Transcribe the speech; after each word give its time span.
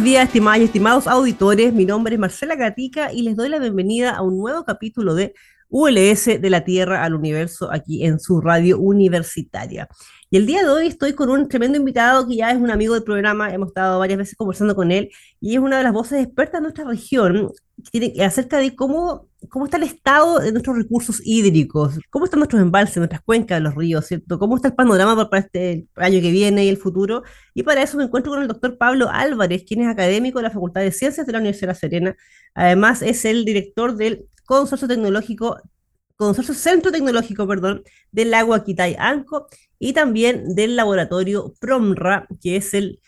Buenos 0.00 0.32
días, 0.32 0.58
y 0.58 0.64
estimados 0.64 1.06
auditores. 1.06 1.74
Mi 1.74 1.84
nombre 1.84 2.14
es 2.14 2.18
Marcela 2.18 2.56
Gatica 2.56 3.12
y 3.12 3.20
les 3.20 3.36
doy 3.36 3.50
la 3.50 3.58
bienvenida 3.58 4.12
a 4.12 4.22
un 4.22 4.38
nuevo 4.38 4.64
capítulo 4.64 5.14
de 5.14 5.34
ULS 5.70 6.24
de 6.40 6.50
la 6.50 6.64
Tierra 6.64 7.04
al 7.04 7.14
Universo 7.14 7.70
aquí 7.72 8.04
en 8.04 8.20
su 8.20 8.40
radio 8.40 8.78
universitaria. 8.78 9.88
Y 10.32 10.36
el 10.36 10.46
día 10.46 10.62
de 10.62 10.68
hoy 10.68 10.86
estoy 10.86 11.12
con 11.14 11.28
un 11.30 11.48
tremendo 11.48 11.78
invitado 11.78 12.26
que 12.28 12.36
ya 12.36 12.50
es 12.50 12.56
un 12.56 12.70
amigo 12.70 12.94
del 12.94 13.02
programa, 13.02 13.52
hemos 13.52 13.68
estado 13.68 13.98
varias 13.98 14.18
veces 14.18 14.36
conversando 14.36 14.76
con 14.76 14.92
él 14.92 15.10
y 15.40 15.54
es 15.54 15.60
una 15.60 15.78
de 15.78 15.82
las 15.82 15.92
voces 15.92 16.22
expertas 16.22 16.60
de 16.60 16.62
nuestra 16.62 16.84
región 16.84 17.50
tiene, 17.90 18.12
acerca 18.22 18.58
de 18.58 18.74
cómo, 18.76 19.28
cómo 19.48 19.64
está 19.64 19.76
el 19.76 19.84
estado 19.84 20.38
de 20.38 20.52
nuestros 20.52 20.76
recursos 20.76 21.20
hídricos, 21.24 21.98
cómo 22.10 22.24
están 22.24 22.40
nuestros 22.40 22.62
embalses, 22.62 22.98
nuestras 22.98 23.22
cuencas 23.22 23.60
los 23.60 23.74
ríos, 23.74 24.06
¿cierto? 24.06 24.38
¿Cómo 24.38 24.56
está 24.56 24.68
el 24.68 24.74
panorama 24.74 25.28
para 25.28 25.42
este 25.42 25.86
año 25.96 26.20
que 26.20 26.30
viene 26.30 26.64
y 26.64 26.68
el 26.68 26.76
futuro? 26.76 27.22
Y 27.54 27.62
para 27.62 27.82
eso 27.82 27.96
me 27.96 28.04
encuentro 28.04 28.32
con 28.32 28.42
el 28.42 28.48
doctor 28.48 28.76
Pablo 28.78 29.08
Álvarez, 29.10 29.64
quien 29.66 29.82
es 29.82 29.88
académico 29.88 30.38
de 30.38 30.44
la 30.44 30.50
Facultad 30.50 30.82
de 30.82 30.92
Ciencias 30.92 31.26
de 31.26 31.32
la 31.32 31.38
Universidad 31.38 31.68
de 31.68 31.72
La 31.72 31.78
Serena. 31.78 32.16
Además, 32.54 33.02
es 33.02 33.24
el 33.24 33.44
director 33.44 33.96
del 33.96 34.26
Consorcio 34.50 34.88
Tecnológico, 34.88 35.60
Consorcio 36.16 36.54
Centro 36.54 36.90
Tecnológico, 36.90 37.46
perdón, 37.46 37.84
del 38.10 38.34
Agua 38.34 38.64
Quitay 38.64 38.96
Anco 38.98 39.46
y 39.78 39.92
también 39.92 40.56
del 40.56 40.74
laboratorio 40.74 41.54
PROMRA, 41.60 42.26
que 42.42 42.56
es 42.56 42.74
el 42.74 42.98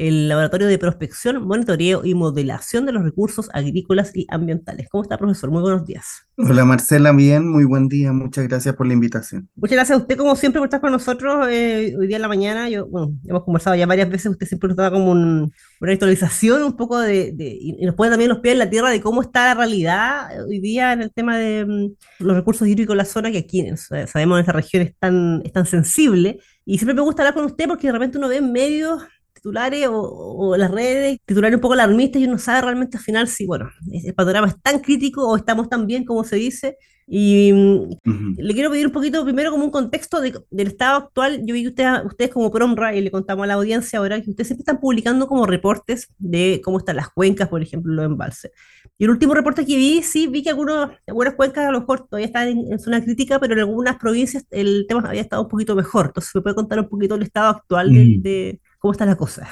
el 0.00 0.30
Laboratorio 0.30 0.66
de 0.66 0.78
Prospección, 0.78 1.46
Monitoreo 1.46 2.00
y 2.06 2.14
Modelación 2.14 2.86
de 2.86 2.92
los 2.92 3.02
Recursos 3.02 3.50
Agrícolas 3.52 4.16
y 4.16 4.26
Ambientales. 4.30 4.88
¿Cómo 4.88 5.02
está, 5.02 5.18
profesor? 5.18 5.50
Muy 5.50 5.60
buenos 5.60 5.84
días. 5.84 6.26
Hola, 6.38 6.64
Marcela, 6.64 7.12
bien, 7.12 7.46
muy 7.46 7.64
buen 7.64 7.86
día. 7.86 8.10
Muchas 8.10 8.48
gracias 8.48 8.74
por 8.74 8.86
la 8.86 8.94
invitación. 8.94 9.50
Muchas 9.56 9.76
gracias 9.76 9.98
a 9.98 10.00
usted, 10.00 10.16
como 10.16 10.34
siempre, 10.36 10.58
por 10.58 10.68
estar 10.68 10.80
con 10.80 10.92
nosotros 10.92 11.46
eh, 11.50 11.94
hoy 11.98 12.06
día 12.06 12.16
en 12.16 12.22
la 12.22 12.28
mañana. 12.28 12.70
Yo, 12.70 12.86
bueno, 12.86 13.12
hemos 13.26 13.44
conversado 13.44 13.76
ya 13.76 13.84
varias 13.84 14.08
veces, 14.08 14.32
usted 14.32 14.46
siempre 14.46 14.68
nos 14.68 14.78
da 14.78 14.90
como 14.90 15.10
una 15.10 15.50
actualización 15.82 16.62
un 16.62 16.76
poco 16.78 16.98
de, 16.98 17.34
y 17.38 17.84
nos 17.84 17.94
pone 17.94 18.08
también 18.08 18.30
los 18.30 18.38
pies 18.38 18.54
en 18.54 18.60
la 18.60 18.70
tierra 18.70 18.88
de 18.88 19.02
cómo 19.02 19.20
está 19.20 19.48
la 19.48 19.54
realidad 19.54 20.30
hoy 20.46 20.60
día 20.60 20.94
en 20.94 21.02
el 21.02 21.12
tema 21.12 21.36
de 21.36 21.66
mm, 21.66 22.24
los 22.24 22.36
recursos 22.36 22.66
hídricos 22.66 22.94
en 22.94 22.98
la 22.98 23.04
zona, 23.04 23.30
que 23.30 23.38
aquí 23.38 23.66
sabemos 24.06 24.38
en 24.38 24.40
esta 24.40 24.52
región 24.52 24.82
es 24.82 24.96
tan, 24.98 25.42
es 25.44 25.52
tan 25.52 25.66
sensible. 25.66 26.38
Y 26.64 26.78
siempre 26.78 26.94
me 26.94 27.02
gusta 27.02 27.20
hablar 27.20 27.34
con 27.34 27.44
usted 27.44 27.66
porque 27.68 27.88
de 27.88 27.92
repente 27.92 28.16
uno 28.16 28.28
ve 28.28 28.36
en 28.36 28.50
medios 28.50 29.02
titulares 29.40 29.88
o, 29.90 30.56
las 30.56 30.70
redes, 30.70 31.18
titulares 31.24 31.56
un 31.56 31.60
poco 31.60 31.74
alarmistas 31.74 32.20
y 32.20 32.26
uno 32.26 32.38
sabe 32.38 32.62
realmente 32.62 32.98
al 32.98 33.02
final 33.02 33.26
si, 33.26 33.46
bueno, 33.46 33.70
el 33.90 34.14
panorama 34.14 34.48
es 34.48 34.60
tan 34.62 34.80
crítico 34.80 35.26
o 35.26 35.36
estamos 35.36 35.68
tan 35.68 35.86
bien 35.86 36.04
como 36.04 36.24
se 36.24 36.36
dice. 36.36 36.76
Y 37.12 37.52
mm, 37.52 38.36
le 38.38 38.54
quiero 38.54 38.70
pedir 38.70 38.86
un 38.86 38.92
poquito 38.92 39.24
primero 39.24 39.50
como 39.50 39.64
un 39.64 39.72
contexto 39.72 40.20
del 40.20 40.66
estado 40.68 40.98
actual. 40.98 41.40
Yo 41.44 41.54
vi 41.54 41.62
que 41.62 41.68
ustedes, 41.70 42.04
ustedes 42.04 42.30
como 42.30 42.52
PROMRA, 42.52 42.94
y 42.94 43.00
le 43.00 43.10
contamos 43.10 43.42
a 43.44 43.46
la 43.48 43.54
audiencia 43.54 43.98
ahora, 43.98 44.20
que 44.20 44.30
ustedes 44.30 44.46
siempre 44.46 44.62
están 44.62 44.78
publicando 44.78 45.26
como 45.26 45.44
reportes 45.44 46.06
de 46.18 46.60
cómo 46.62 46.78
están 46.78 46.94
las 46.94 47.08
cuencas, 47.08 47.48
por 47.48 47.62
ejemplo, 47.62 47.92
los 47.92 48.04
embalses. 48.04 48.52
Y 48.96 49.04
el 49.04 49.10
último 49.10 49.34
reporte 49.34 49.66
que 49.66 49.76
vi, 49.76 50.02
sí, 50.02 50.28
vi 50.28 50.44
que 50.44 50.50
algunos, 50.50 50.90
algunas 51.04 51.34
cuencas 51.34 51.66
a 51.66 51.72
lo 51.72 51.80
mejor 51.80 52.06
todavía 52.06 52.26
están 52.26 52.46
en, 52.46 52.72
en, 52.72 52.78
zona 52.78 53.02
crítica, 53.02 53.40
pero 53.40 53.54
en 53.54 53.60
algunas 53.60 53.96
provincias 53.96 54.46
el 54.50 54.86
tema 54.88 55.08
había 55.08 55.22
estado 55.22 55.42
un 55.42 55.48
poquito 55.48 55.74
mejor. 55.74 56.06
Entonces, 56.06 56.32
¿me 56.32 56.42
puede 56.42 56.54
contar 56.54 56.78
un 56.78 56.88
poquito 56.88 57.16
el 57.16 57.22
estado 57.22 57.48
actual 57.48 57.92
de, 57.92 58.60
¿Cómo 58.80 58.92
está 58.92 59.04
la 59.04 59.16
cosa? 59.16 59.46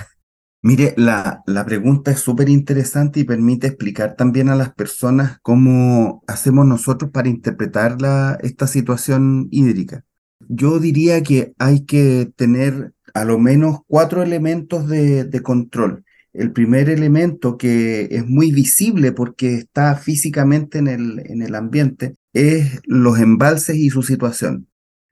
Mire, 0.62 0.94
la, 0.96 1.42
la 1.46 1.64
pregunta 1.66 2.10
es 2.10 2.18
súper 2.18 2.48
interesante 2.48 3.20
y 3.20 3.24
permite 3.24 3.68
explicar 3.68 4.16
también 4.16 4.48
a 4.48 4.56
las 4.56 4.74
personas 4.74 5.38
cómo 5.42 6.24
hacemos 6.26 6.66
nosotros 6.66 7.10
para 7.12 7.28
interpretar 7.28 8.00
la, 8.00 8.38
esta 8.42 8.66
situación 8.66 9.48
hídrica. 9.50 10.04
Yo 10.48 10.80
diría 10.80 11.22
que 11.22 11.52
hay 11.58 11.84
que 11.84 12.32
tener 12.36 12.92
a 13.12 13.24
lo 13.24 13.38
menos 13.38 13.80
cuatro 13.86 14.22
elementos 14.22 14.88
de, 14.88 15.24
de 15.24 15.42
control. 15.42 16.04
El 16.32 16.52
primer 16.52 16.88
elemento 16.88 17.58
que 17.58 18.08
es 18.10 18.26
muy 18.26 18.50
visible 18.50 19.12
porque 19.12 19.54
está 19.56 19.94
físicamente 19.96 20.78
en 20.78 20.88
el, 20.88 21.22
en 21.26 21.42
el 21.42 21.54
ambiente 21.54 22.16
es 22.32 22.80
los 22.84 23.18
embalses 23.18 23.76
y 23.76 23.90
su 23.90 24.02
situación. 24.02 24.68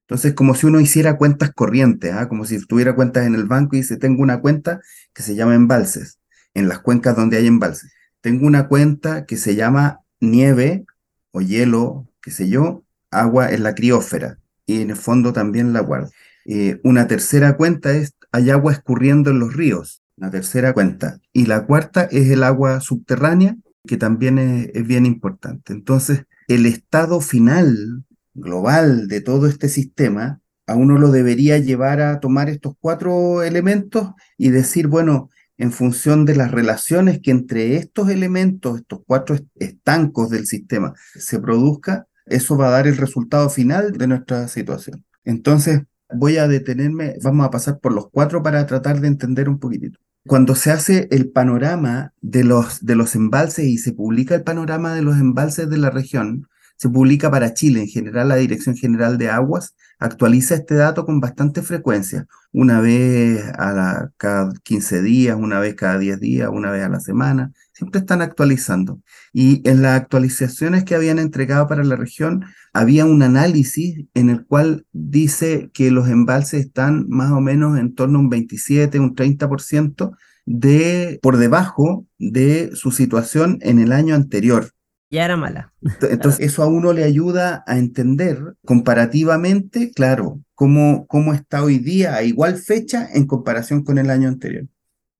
Entonces, 0.08 0.34
como 0.34 0.54
si 0.54 0.66
uno 0.66 0.78
hiciera 0.78 1.16
cuentas 1.16 1.50
corrientes, 1.52 2.12
¿ah? 2.12 2.28
como 2.28 2.44
si 2.44 2.64
tuviera 2.64 2.94
cuentas 2.94 3.26
en 3.26 3.34
el 3.34 3.44
banco 3.44 3.74
y 3.74 3.80
dice, 3.80 3.96
tengo 3.96 4.22
una 4.22 4.40
cuenta 4.40 4.80
que 5.12 5.22
se 5.22 5.34
llama 5.34 5.56
embalses, 5.56 6.20
en 6.54 6.68
las 6.68 6.78
cuencas 6.78 7.16
donde 7.16 7.36
hay 7.36 7.48
embalses. 7.48 7.92
Tengo 8.20 8.46
una 8.46 8.68
cuenta 8.68 9.26
que 9.26 9.36
se 9.36 9.56
llama 9.56 10.00
nieve 10.20 10.84
o 11.32 11.40
hielo, 11.40 12.06
qué 12.22 12.30
sé 12.30 12.48
yo, 12.48 12.84
agua 13.10 13.50
en 13.50 13.64
la 13.64 13.74
criósfera 13.74 14.38
y 14.64 14.80
en 14.82 14.90
el 14.90 14.96
fondo 14.96 15.32
también 15.32 15.72
la 15.72 15.80
guarda. 15.80 16.10
Eh, 16.44 16.80
una 16.84 17.08
tercera 17.08 17.56
cuenta 17.56 17.92
es, 17.92 18.14
hay 18.30 18.50
agua 18.50 18.72
escurriendo 18.72 19.30
en 19.30 19.40
los 19.40 19.54
ríos, 19.54 20.02
una 20.16 20.30
tercera 20.30 20.72
cuenta. 20.72 21.18
Y 21.32 21.46
la 21.46 21.66
cuarta 21.66 22.04
es 22.04 22.30
el 22.30 22.44
agua 22.44 22.80
subterránea, 22.80 23.56
que 23.86 23.96
también 23.96 24.38
es 24.72 24.86
bien 24.86 25.04
importante. 25.04 25.72
Entonces, 25.72 26.24
el 26.48 26.66
estado 26.66 27.20
final 27.20 28.04
global 28.36 29.08
de 29.08 29.20
todo 29.20 29.46
este 29.46 29.68
sistema, 29.68 30.40
a 30.66 30.74
uno 30.74 30.98
lo 30.98 31.10
debería 31.10 31.58
llevar 31.58 32.00
a 32.00 32.20
tomar 32.20 32.48
estos 32.48 32.74
cuatro 32.80 33.42
elementos 33.42 34.10
y 34.36 34.50
decir, 34.50 34.88
bueno, 34.88 35.30
en 35.58 35.72
función 35.72 36.24
de 36.24 36.36
las 36.36 36.50
relaciones 36.50 37.20
que 37.20 37.30
entre 37.30 37.76
estos 37.76 38.10
elementos, 38.10 38.80
estos 38.80 39.00
cuatro 39.06 39.36
estancos 39.54 40.30
del 40.30 40.46
sistema, 40.46 40.92
se 41.14 41.38
produzca, 41.40 42.06
eso 42.26 42.56
va 42.56 42.68
a 42.68 42.72
dar 42.72 42.86
el 42.86 42.96
resultado 42.96 43.48
final 43.48 43.92
de 43.92 44.06
nuestra 44.06 44.48
situación. 44.48 45.04
Entonces, 45.24 45.82
voy 46.12 46.36
a 46.36 46.48
detenerme, 46.48 47.16
vamos 47.22 47.46
a 47.46 47.50
pasar 47.50 47.78
por 47.80 47.92
los 47.92 48.10
cuatro 48.10 48.42
para 48.42 48.66
tratar 48.66 49.00
de 49.00 49.08
entender 49.08 49.48
un 49.48 49.58
poquitito. 49.58 49.98
Cuando 50.26 50.56
se 50.56 50.72
hace 50.72 51.06
el 51.12 51.30
panorama 51.30 52.12
de 52.20 52.42
los, 52.42 52.84
de 52.84 52.96
los 52.96 53.14
embalses 53.14 53.66
y 53.66 53.78
se 53.78 53.92
publica 53.92 54.34
el 54.34 54.42
panorama 54.42 54.92
de 54.94 55.02
los 55.02 55.16
embalses 55.16 55.70
de 55.70 55.78
la 55.78 55.90
región, 55.90 56.48
se 56.76 56.88
publica 56.88 57.30
para 57.30 57.54
Chile. 57.54 57.82
En 57.82 57.88
general, 57.88 58.28
la 58.28 58.36
Dirección 58.36 58.76
General 58.76 59.18
de 59.18 59.30
Aguas 59.30 59.74
actualiza 59.98 60.54
este 60.54 60.74
dato 60.74 61.04
con 61.06 61.20
bastante 61.20 61.62
frecuencia, 61.62 62.26
una 62.52 62.80
vez 62.80 63.42
a 63.58 64.10
cada 64.16 64.52
15 64.62 65.02
días, 65.02 65.36
una 65.38 65.58
vez 65.58 65.74
cada 65.74 65.98
10 65.98 66.20
días, 66.20 66.50
una 66.52 66.70
vez 66.70 66.84
a 66.84 66.88
la 66.88 67.00
semana, 67.00 67.52
siempre 67.72 68.00
están 68.00 68.22
actualizando. 68.22 69.00
Y 69.32 69.66
en 69.68 69.82
las 69.82 70.00
actualizaciones 70.00 70.84
que 70.84 70.94
habían 70.94 71.18
entregado 71.18 71.66
para 71.66 71.84
la 71.84 71.96
región, 71.96 72.44
había 72.72 73.04
un 73.04 73.22
análisis 73.22 74.06
en 74.14 74.30
el 74.30 74.44
cual 74.44 74.86
dice 74.92 75.70
que 75.72 75.90
los 75.90 76.08
embalses 76.08 76.66
están 76.66 77.06
más 77.08 77.32
o 77.32 77.40
menos 77.40 77.78
en 77.78 77.94
torno 77.94 78.18
a 78.18 78.22
un 78.22 78.30
27, 78.30 79.00
un 79.00 79.14
30% 79.14 80.16
de 80.46 81.18
por 81.22 81.36
debajo 81.36 82.06
de 82.18 82.70
su 82.74 82.92
situación 82.92 83.58
en 83.62 83.78
el 83.78 83.92
año 83.92 84.14
anterior. 84.14 84.70
Ya 85.10 85.24
era 85.24 85.36
mala. 85.36 85.72
Entonces, 86.02 86.40
eso 86.40 86.62
a 86.62 86.66
uno 86.66 86.92
le 86.92 87.04
ayuda 87.04 87.62
a 87.66 87.78
entender 87.78 88.56
comparativamente, 88.64 89.92
claro, 89.92 90.40
cómo, 90.54 91.06
cómo 91.06 91.32
está 91.32 91.62
hoy 91.62 91.78
día 91.78 92.16
a 92.16 92.22
igual 92.22 92.56
fecha 92.56 93.08
en 93.12 93.26
comparación 93.26 93.84
con 93.84 93.98
el 93.98 94.10
año 94.10 94.28
anterior. 94.28 94.66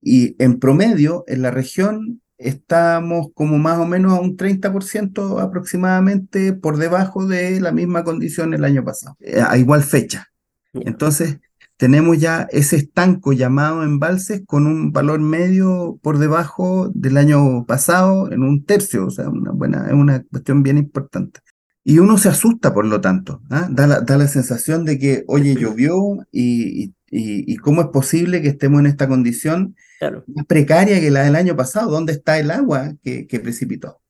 Y 0.01 0.35
en 0.43 0.59
promedio, 0.59 1.23
en 1.27 1.41
la 1.41 1.51
región, 1.51 2.21
estamos 2.37 3.27
como 3.33 3.57
más 3.57 3.79
o 3.79 3.85
menos 3.85 4.13
a 4.13 4.21
un 4.21 4.37
30% 4.37 5.41
aproximadamente 5.41 6.53
por 6.53 6.77
debajo 6.77 7.25
de 7.25 7.59
la 7.59 7.71
misma 7.71 8.03
condición 8.03 8.53
el 8.53 8.63
año 8.63 8.83
pasado, 8.83 9.15
eh, 9.21 9.41
a 9.45 9.57
igual 9.57 9.83
fecha. 9.83 10.27
Entonces, 10.73 11.39
tenemos 11.77 12.17
ya 12.17 12.47
ese 12.51 12.75
estanco 12.75 13.33
llamado 13.33 13.83
embalses 13.83 14.41
con 14.45 14.65
un 14.65 14.91
valor 14.91 15.19
medio 15.19 15.99
por 16.01 16.17
debajo 16.17 16.91
del 16.93 17.17
año 17.17 17.65
pasado 17.65 18.31
en 18.31 18.41
un 18.41 18.65
tercio, 18.65 19.05
o 19.05 19.11
sea, 19.11 19.29
una 19.29 19.51
buena, 19.51 19.87
es 19.87 19.93
una 19.93 20.23
cuestión 20.23 20.63
bien 20.63 20.77
importante. 20.77 21.39
Y 21.83 21.99
uno 21.99 22.17
se 22.17 22.27
asusta, 22.27 22.73
por 22.73 22.85
lo 22.85 22.99
tanto. 22.99 23.41
¿ah? 23.49 23.69
Da, 23.71 23.87
la, 23.87 24.01
da, 24.01 24.17
la, 24.17 24.27
sensación 24.27 24.83
de 24.83 24.99
que, 24.99 25.23
oye, 25.27 25.55
llovió 25.55 26.17
y, 26.33 26.87
y, 27.09 27.53
y, 27.53 27.55
cómo 27.57 27.81
es 27.81 27.87
posible 27.87 28.41
que 28.41 28.49
estemos 28.49 28.81
en 28.81 28.87
esta 28.87 29.07
condición 29.07 29.73
más 30.01 30.45
precaria 30.47 30.99
que 30.99 31.11
la 31.11 31.23
del 31.23 31.37
año 31.37 31.55
pasado. 31.55 31.89
¿Dónde 31.89 32.11
está 32.11 32.39
el 32.39 32.51
agua 32.51 32.93
que, 33.03 33.25
que 33.25 33.39
precipitó? 33.39 34.01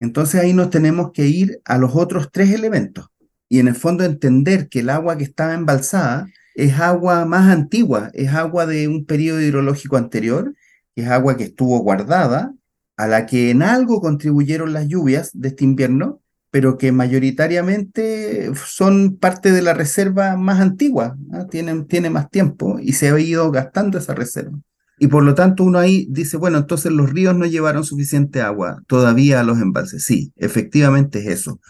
Entonces 0.00 0.40
ahí 0.40 0.52
nos 0.52 0.70
tenemos 0.70 1.12
que 1.12 1.26
ir 1.26 1.60
a 1.64 1.78
los 1.78 1.94
otros 1.94 2.30
tres 2.32 2.50
elementos 2.50 3.06
y 3.48 3.60
en 3.60 3.68
el 3.68 3.76
fondo 3.76 4.02
entender 4.02 4.68
que 4.68 4.80
el 4.80 4.90
agua 4.90 5.16
que 5.16 5.24
estaba 5.24 5.54
embalsada 5.54 6.26
es 6.56 6.80
agua 6.80 7.26
más 7.26 7.50
antigua, 7.52 8.10
es 8.14 8.32
agua 8.32 8.64
de 8.64 8.88
un 8.88 9.04
periodo 9.04 9.42
hidrológico 9.42 9.98
anterior, 9.98 10.54
es 10.94 11.06
agua 11.06 11.36
que 11.36 11.44
estuvo 11.44 11.78
guardada, 11.80 12.54
a 12.96 13.06
la 13.06 13.26
que 13.26 13.50
en 13.50 13.62
algo 13.62 14.00
contribuyeron 14.00 14.72
las 14.72 14.88
lluvias 14.88 15.30
de 15.34 15.48
este 15.48 15.64
invierno, 15.64 16.22
pero 16.50 16.78
que 16.78 16.92
mayoritariamente 16.92 18.50
son 18.54 19.18
parte 19.18 19.52
de 19.52 19.60
la 19.60 19.74
reserva 19.74 20.38
más 20.38 20.60
antigua, 20.60 21.18
tienen, 21.50 21.86
tiene 21.86 22.08
más 22.08 22.30
tiempo 22.30 22.78
y 22.80 22.94
se 22.94 23.10
ha 23.10 23.20
ido 23.20 23.50
gastando 23.50 23.98
esa 23.98 24.14
reserva. 24.14 24.58
Y 24.98 25.08
por 25.08 25.24
lo 25.24 25.34
tanto 25.34 25.62
uno 25.62 25.78
ahí 25.78 26.06
dice, 26.08 26.38
bueno, 26.38 26.56
entonces 26.56 26.90
los 26.90 27.12
ríos 27.12 27.36
no 27.36 27.44
llevaron 27.44 27.84
suficiente 27.84 28.40
agua 28.40 28.82
todavía 28.86 29.40
a 29.40 29.44
los 29.44 29.60
embalses. 29.60 30.04
Sí, 30.04 30.32
efectivamente 30.36 31.18
es 31.18 31.26
eso. 31.26 31.60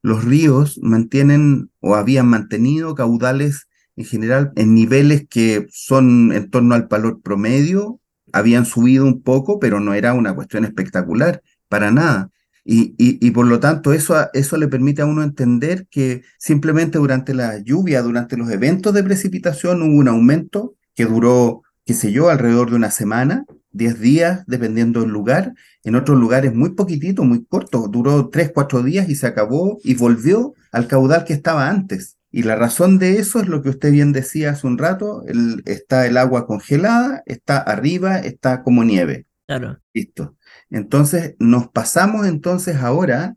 Los 0.00 0.24
ríos 0.24 0.80
mantienen 0.80 1.70
o 1.80 1.94
habían 1.94 2.26
mantenido 2.26 2.94
caudales 2.94 3.66
en 4.00 4.06
general 4.06 4.52
en 4.56 4.74
niveles 4.74 5.26
que 5.28 5.66
son 5.70 6.32
en 6.32 6.50
torno 6.50 6.74
al 6.74 6.88
valor 6.88 7.20
promedio, 7.22 8.00
habían 8.32 8.66
subido 8.66 9.04
un 9.04 9.22
poco, 9.22 9.58
pero 9.58 9.80
no 9.80 9.94
era 9.94 10.14
una 10.14 10.34
cuestión 10.34 10.64
espectacular, 10.64 11.42
para 11.68 11.90
nada. 11.90 12.30
Y, 12.64 12.94
y, 12.98 13.30
por 13.30 13.46
lo 13.46 13.58
tanto 13.58 13.92
eso, 13.92 14.14
eso 14.32 14.56
le 14.56 14.68
permite 14.68 15.02
a 15.02 15.06
uno 15.06 15.22
entender 15.22 15.86
que 15.90 16.22
simplemente 16.38 16.98
durante 16.98 17.34
la 17.34 17.58
lluvia, 17.58 18.02
durante 18.02 18.36
los 18.36 18.50
eventos 18.50 18.92
de 18.94 19.02
precipitación 19.02 19.82
hubo 19.82 19.98
un 19.98 20.08
aumento 20.08 20.74
que 20.94 21.06
duró 21.06 21.62
qué 21.90 21.94
sé 21.94 22.12
yo, 22.12 22.28
alrededor 22.28 22.70
de 22.70 22.76
una 22.76 22.92
semana, 22.92 23.46
10 23.72 23.98
días, 23.98 24.44
dependiendo 24.46 25.00
del 25.00 25.10
lugar. 25.10 25.54
En 25.82 25.96
otros 25.96 26.16
lugares 26.16 26.54
muy 26.54 26.70
poquitito, 26.76 27.24
muy 27.24 27.44
corto, 27.44 27.88
duró 27.88 28.28
3, 28.28 28.52
4 28.54 28.84
días 28.84 29.08
y 29.08 29.16
se 29.16 29.26
acabó 29.26 29.78
y 29.82 29.94
volvió 29.94 30.54
al 30.70 30.86
caudal 30.86 31.24
que 31.24 31.32
estaba 31.32 31.68
antes. 31.68 32.16
Y 32.30 32.44
la 32.44 32.56
razón 32.56 32.98
de 32.98 33.18
eso 33.18 33.40
es 33.40 33.48
lo 33.48 33.62
que 33.62 33.70
usted 33.70 33.90
bien 33.90 34.12
decía 34.12 34.50
hace 34.50 34.66
un 34.66 34.78
rato, 34.78 35.24
está 35.64 36.06
el 36.06 36.16
agua 36.16 36.46
congelada, 36.46 37.22
está 37.26 37.58
arriba, 37.58 38.18
está 38.18 38.62
como 38.62 38.84
nieve. 38.84 39.26
Claro. 39.46 39.80
Listo. 39.92 40.36
Entonces 40.70 41.34
nos 41.40 41.68
pasamos 41.68 42.26
entonces 42.26 42.76
ahora 42.76 43.34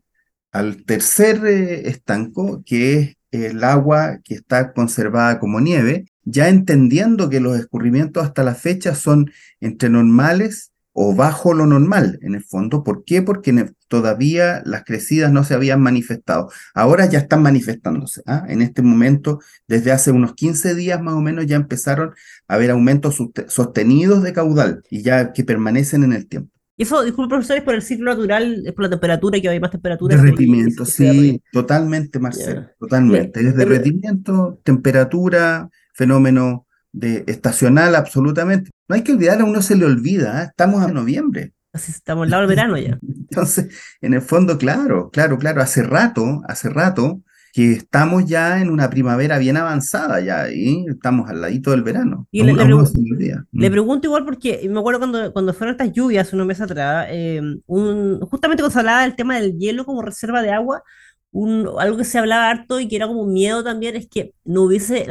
al 0.52 0.84
tercer 0.84 1.44
eh, 1.44 1.88
estanco, 1.88 2.62
que 2.64 3.00
es 3.00 3.16
el 3.32 3.64
agua 3.64 4.20
que 4.22 4.34
está 4.34 4.72
conservada 4.72 5.40
como 5.40 5.60
nieve, 5.60 6.06
ya 6.22 6.48
entendiendo 6.48 7.28
que 7.28 7.40
los 7.40 7.58
escurrimientos 7.58 8.24
hasta 8.24 8.44
la 8.44 8.54
fecha 8.54 8.94
son 8.94 9.32
entre 9.60 9.90
normales 9.90 10.70
o 10.96 11.14
bajo 11.14 11.52
lo 11.52 11.66
normal, 11.66 12.18
en 12.22 12.36
el 12.36 12.42
fondo. 12.44 12.84
¿Por 12.84 13.04
qué? 13.04 13.20
Porque 13.20 13.52
todavía 13.88 14.62
las 14.64 14.84
crecidas 14.84 15.32
no 15.32 15.42
se 15.42 15.54
habían 15.54 15.82
manifestado. 15.82 16.50
Ahora 16.72 17.06
ya 17.06 17.18
están 17.18 17.42
manifestándose. 17.42 18.22
¿ah? 18.26 18.46
En 18.48 18.62
este 18.62 18.80
momento, 18.80 19.40
desde 19.66 19.90
hace 19.90 20.12
unos 20.12 20.34
15 20.34 20.74
días 20.76 21.02
más 21.02 21.14
o 21.14 21.20
menos, 21.20 21.46
ya 21.46 21.56
empezaron 21.56 22.14
a 22.46 22.54
haber 22.54 22.70
aumentos 22.70 23.18
sostenidos 23.48 24.22
de 24.22 24.32
caudal 24.32 24.82
y 24.88 25.02
ya 25.02 25.32
que 25.32 25.42
permanecen 25.42 26.04
en 26.04 26.12
el 26.12 26.28
tiempo. 26.28 26.50
Y 26.76 26.84
eso, 26.84 27.02
disculpe 27.02 27.30
profesor, 27.30 27.56
es 27.56 27.62
por 27.64 27.74
el 27.74 27.82
ciclo 27.82 28.06
natural, 28.06 28.62
es 28.64 28.72
por 28.72 28.84
la 28.84 28.90
temperatura, 28.90 29.40
que 29.40 29.48
hay 29.48 29.60
más 29.60 29.70
temperatura. 29.70 30.16
Derretimiento, 30.16 30.84
sí, 30.84 31.40
totalmente, 31.52 32.18
Marcelo, 32.18 32.66
totalmente. 32.78 33.40
Es 33.40 33.56
derretimiento, 33.56 34.60
temperatura, 34.64 35.70
fenómeno 35.92 36.63
de 36.94 37.24
estacional 37.26 37.94
absolutamente. 37.94 38.70
No 38.88 38.94
hay 38.94 39.02
que 39.02 39.12
olvidar, 39.12 39.40
a 39.40 39.44
uno 39.44 39.60
se 39.60 39.76
le 39.76 39.84
olvida, 39.84 40.42
¿eh? 40.42 40.46
estamos 40.50 40.86
en 40.86 40.94
noviembre. 40.94 41.52
Así 41.72 41.90
estamos 41.90 42.24
al 42.24 42.30
lado 42.30 42.42
del 42.42 42.48
verano 42.48 42.78
ya. 42.78 42.98
Entonces, 43.30 43.68
en 44.00 44.14
el 44.14 44.22
fondo, 44.22 44.56
claro, 44.56 45.10
claro, 45.10 45.38
claro, 45.38 45.60
hace 45.60 45.82
rato, 45.82 46.42
hace 46.46 46.70
rato 46.70 47.20
que 47.52 47.72
estamos 47.72 48.26
ya 48.26 48.60
en 48.60 48.68
una 48.68 48.90
primavera 48.90 49.38
bien 49.38 49.56
avanzada 49.56 50.20
ya 50.20 50.50
y 50.50 50.86
estamos 50.88 51.30
al 51.30 51.40
ladito 51.40 51.70
del 51.70 51.82
verano. 51.82 52.26
Y 52.32 52.42
le, 52.42 52.52
mm. 52.52 53.70
pregunto 53.70 54.08
igual 54.08 54.24
porque 54.24 54.68
me 54.68 54.80
acuerdo 54.80 54.98
cuando, 54.98 55.32
cuando 55.32 55.54
fueron 55.54 55.74
estas 55.74 55.92
lluvias 55.92 56.32
unos 56.32 56.46
meses 56.46 56.62
atrás, 56.62 57.06
eh, 57.10 57.40
un, 57.66 58.20
justamente 58.22 58.60
cuando 58.60 58.72
se 58.72 58.78
hablaba 58.80 59.02
del 59.02 59.14
tema 59.14 59.36
del 59.36 59.56
hielo 59.56 59.84
como 59.84 60.02
reserva 60.02 60.42
de 60.42 60.50
agua, 60.50 60.82
algo 61.78 61.96
que 61.96 62.04
se 62.04 62.18
hablaba 62.18 62.48
harto 62.48 62.78
y 62.78 62.86
que 62.86 62.96
era 62.96 63.08
como 63.08 63.22
un 63.22 63.32
miedo 63.32 63.64
también 63.64 63.96
es 63.96 64.08
que 64.08 64.34
no 64.44 64.62
hubiese 64.62 65.06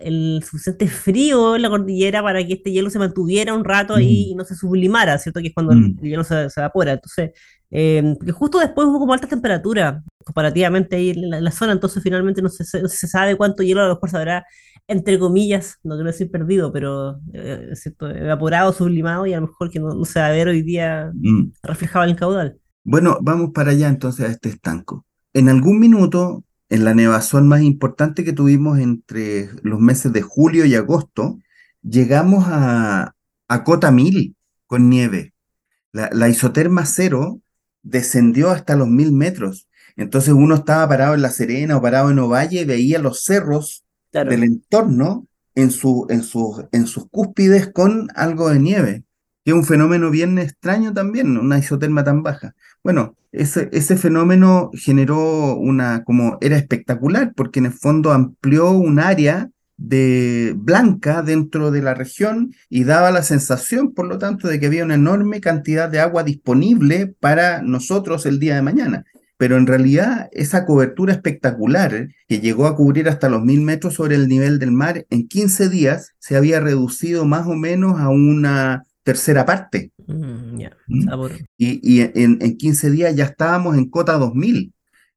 el, 0.00 0.42
suficiente 0.44 0.86
frío 0.86 1.56
en 1.56 1.62
la 1.62 1.70
cordillera 1.70 2.22
para 2.22 2.44
que 2.46 2.54
este 2.54 2.72
hielo 2.72 2.90
se 2.90 2.98
mantuviera 2.98 3.54
un 3.54 3.64
rato 3.64 3.94
ahí 3.94 4.26
mm. 4.26 4.30
y 4.32 4.34
no 4.34 4.44
se 4.44 4.54
sublimara, 4.54 5.16
¿cierto? 5.16 5.40
Que 5.40 5.48
es 5.48 5.54
cuando 5.54 5.72
el, 5.72 5.94
mm. 5.94 6.00
hielo 6.02 6.24
se, 6.24 6.48
evapora. 6.54 6.92
Entonces, 6.92 7.30
eh, 7.70 8.16
justo 8.34 8.58
después 8.58 8.86
hubo 8.86 8.98
como 8.98 9.14
alta 9.14 9.26
temperatura 9.26 10.02
comparativamente 10.22 10.96
ahí 10.96 11.10
en 11.10 11.30
la, 11.30 11.50
zona, 11.50 11.72
entonces 11.72 12.02
finalmente 12.02 12.42
no 12.42 12.50
se, 12.50 12.64
se, 12.64 13.06
sabe 13.08 13.36
cuánto 13.36 13.62
hielo 13.62 13.80
a 13.80 13.88
lo 13.88 13.94
mejor 13.94 14.10
se 14.10 14.16
habrá, 14.18 14.44
entre 14.86 15.18
comillas, 15.18 15.78
no 15.82 15.94
quiero 15.94 16.10
decir 16.10 16.30
perdido, 16.30 16.70
pero 16.70 17.18
eh, 17.32 17.72
evaporado, 18.00 18.74
sublimado 18.74 19.26
y 19.26 19.32
a 19.32 19.40
lo 19.40 19.46
mejor 19.46 19.70
que 19.70 19.80
no, 19.80 20.04
se 20.04 20.20
va 20.20 20.26
a 20.26 20.32
ver 20.32 20.48
hoy 20.48 20.60
día 20.60 21.10
mm. 21.14 21.52
reflejado 21.62 22.04
en 22.04 22.10
el 22.10 22.16
caudal. 22.16 22.58
Bueno, 22.84 23.18
vamos 23.22 23.52
para 23.54 23.70
allá 23.70 23.88
entonces 23.88 24.26
a 24.26 24.30
este 24.30 24.50
estanco 24.50 25.06
en 25.34 25.48
algún 25.48 25.78
minuto, 25.78 26.44
en 26.68 26.84
la 26.84 26.94
nevazón 26.94 27.48
más 27.48 27.62
importante 27.62 28.24
que 28.24 28.32
tuvimos 28.32 28.78
entre 28.78 29.50
los 29.62 29.80
meses 29.80 30.12
de 30.12 30.22
julio 30.22 30.64
y 30.64 30.74
agosto, 30.74 31.38
llegamos 31.82 32.44
a, 32.48 33.14
a 33.48 33.64
cota 33.64 33.90
mil 33.90 34.36
con 34.66 34.88
nieve. 34.88 35.34
La, 35.92 36.28
isoterma 36.28 36.86
cero 36.86 37.40
descendió 37.82 38.50
hasta 38.50 38.76
los 38.76 38.88
mil 38.88 39.12
metros. 39.12 39.68
Entonces 39.96 40.32
uno 40.32 40.54
estaba 40.54 40.88
parado 40.88 41.14
en 41.14 41.20
La 41.20 41.30
Serena 41.30 41.76
o 41.76 41.82
parado 41.82 42.10
en 42.10 42.18
Ovalle 42.18 42.62
y 42.62 42.64
veía 42.64 42.98
los 42.98 43.24
cerros 43.24 43.84
del 44.10 44.42
entorno 44.42 45.26
en, 45.54 45.70
su, 45.70 46.06
en, 46.08 46.22
en 46.72 46.86
sus 46.86 47.08
cúspides 47.10 47.70
con 47.70 48.08
algo 48.14 48.48
de 48.48 48.58
nieve, 48.58 49.04
que 49.44 49.50
es 49.50 49.56
un 49.56 49.64
fenómeno 49.64 50.10
bien 50.10 50.38
extraño 50.38 50.92
también, 50.92 51.36
una 51.36 51.58
isoterma 51.58 52.04
tan 52.04 52.22
baja. 52.22 52.54
Bueno, 52.82 53.16
ese, 53.32 53.68
ese 53.72 53.96
fenómeno 53.96 54.70
generó 54.74 55.56
una, 55.56 56.04
como 56.04 56.38
era 56.40 56.56
espectacular, 56.56 57.32
porque 57.34 57.60
en 57.60 57.66
el 57.66 57.72
fondo 57.72 58.12
amplió 58.12 58.70
un 58.70 58.98
área 58.98 59.50
de 59.76 60.54
blanca 60.56 61.22
dentro 61.22 61.70
de 61.72 61.82
la 61.82 61.94
región 61.94 62.54
y 62.68 62.84
daba 62.84 63.10
la 63.10 63.22
sensación, 63.22 63.92
por 63.94 64.06
lo 64.06 64.18
tanto, 64.18 64.46
de 64.46 64.60
que 64.60 64.66
había 64.66 64.84
una 64.84 64.94
enorme 64.94 65.40
cantidad 65.40 65.88
de 65.88 65.98
agua 65.98 66.22
disponible 66.22 67.14
para 67.18 67.62
nosotros 67.62 68.26
el 68.26 68.38
día 68.38 68.54
de 68.54 68.62
mañana. 68.62 69.04
Pero 69.38 69.56
en 69.56 69.66
realidad 69.66 70.28
esa 70.30 70.64
cobertura 70.66 71.12
espectacular, 71.12 72.10
que 72.28 72.38
llegó 72.38 72.66
a 72.66 72.76
cubrir 72.76 73.08
hasta 73.08 73.28
los 73.28 73.42
mil 73.42 73.62
metros 73.62 73.94
sobre 73.94 74.14
el 74.14 74.28
nivel 74.28 74.60
del 74.60 74.70
mar, 74.70 75.04
en 75.10 75.26
15 75.26 75.68
días 75.68 76.12
se 76.20 76.36
había 76.36 76.60
reducido 76.60 77.24
más 77.24 77.48
o 77.48 77.54
menos 77.54 77.98
a 77.98 78.08
una 78.08 78.84
tercera 79.02 79.44
parte. 79.44 79.92
Mm, 80.06 80.64
¿Mm? 80.86 81.08
Y, 81.58 82.00
en, 82.00 82.38
en, 82.40 82.56
15 82.56 82.90
días 82.90 83.16
ya 83.16 83.24
estábamos 83.24 83.76
en 83.76 83.88
cota 83.88 84.14
2000 84.14 84.72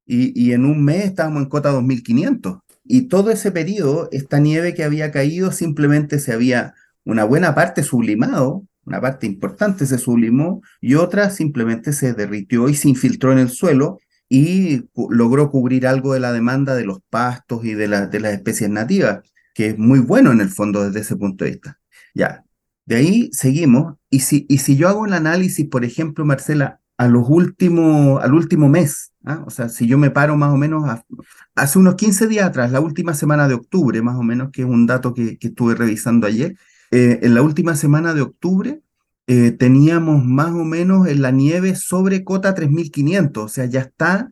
y, 0.06 0.42
y 0.42 0.54
en 0.54 0.66
un 0.66 0.84
mes 0.84 1.06
estábamos 1.06 1.44
en 1.44 1.50
cota 1.50 1.72
2500. 1.72 2.60
Y 2.84 3.04
todo 3.04 3.32
ese 3.32 3.52
periodo, 3.52 4.10
esta 4.12 4.40
nieve 4.40 4.74
que 4.74 4.84
había 4.84 5.12
caído 5.12 5.52
simplemente 5.52 6.20
se 6.20 6.34
había 6.34 6.76
una 7.04 7.24
buena 7.24 7.56
parte 7.56 7.84
sublimado, 7.84 8.64
una 8.86 9.02
parte 9.02 9.26
importante 9.26 9.86
se 9.86 9.98
sublimó 9.98 10.62
y 10.80 10.96
otra 10.96 11.32
simplemente 11.32 11.94
se 11.94 12.14
derritió 12.14 12.70
y 12.70 12.76
se 12.76 12.90
infiltró 12.90 13.32
en 13.32 13.40
el 13.40 13.50
suelo 13.50 14.00
y 14.30 14.86
logró 15.10 15.50
cubrir 15.52 15.88
algo 15.88 16.14
de 16.14 16.20
la 16.20 16.32
demanda 16.32 16.76
de 16.76 16.86
los 16.86 17.00
pastos 17.10 17.66
y 17.66 17.74
de, 17.74 17.88
de 17.88 18.20
las 18.20 18.34
especies 18.34 18.70
nativas, 18.70 19.20
que 19.54 19.68
es 19.68 19.78
muy 19.78 20.00
bueno 20.00 20.32
en 20.32 20.42
el 20.42 20.50
fondo 20.50 20.84
desde 20.84 21.02
ese 21.02 21.16
punto 21.16 21.46
de 21.46 21.52
vista. 21.52 21.80
Ya, 22.14 22.44
de 22.86 22.96
ahí 22.96 23.30
seguimos, 23.32 23.96
y 24.10 24.20
si, 24.20 24.46
y 24.50 24.60
si 24.60 24.76
yo 24.78 24.88
hago 24.88 25.06
el 25.06 25.14
análisis, 25.14 25.68
por 25.68 25.86
ejemplo, 25.86 26.26
Marcela, 26.26 26.80
a 26.98 27.08
los 27.08 27.28
últimos, 27.28 28.24
al 28.24 28.34
último 28.34 28.70
mes, 28.70 29.12
¿ah? 29.26 29.44
o 29.46 29.50
sea, 29.50 29.70
si 29.70 29.88
yo 29.88 29.98
me 29.98 30.12
paro 30.12 30.38
más 30.38 30.54
o 30.54 30.58
menos 30.58 30.84
hace 31.56 31.80
unos 31.80 31.96
15 31.96 32.28
días 32.28 32.46
atrás, 32.46 32.72
la 32.72 32.80
última 32.80 33.14
semana 33.14 33.48
de 33.48 33.56
octubre, 33.56 34.02
más 34.02 34.16
o 34.16 34.24
menos, 34.24 34.52
que 34.52 34.62
es 34.62 34.68
un 34.68 34.86
dato 34.86 35.14
que, 35.14 35.38
que 35.38 35.48
estuve 35.48 35.76
revisando 35.76 36.28
ayer, 36.28 36.56
eh, 36.92 37.20
en 37.24 37.34
la 37.34 37.42
última 37.42 37.76
semana 37.76 38.14
de 38.14 38.22
octubre 38.22 38.82
eh, 39.28 39.52
teníamos 39.52 40.24
más 40.24 40.52
o 40.52 40.64
menos 40.64 41.08
en 41.08 41.22
la 41.22 41.32
nieve 41.32 41.76
sobre 41.76 42.24
cota 42.24 42.54
3500, 42.54 43.44
o 43.44 43.48
sea, 43.48 43.66
ya 43.66 43.82
está 43.82 44.32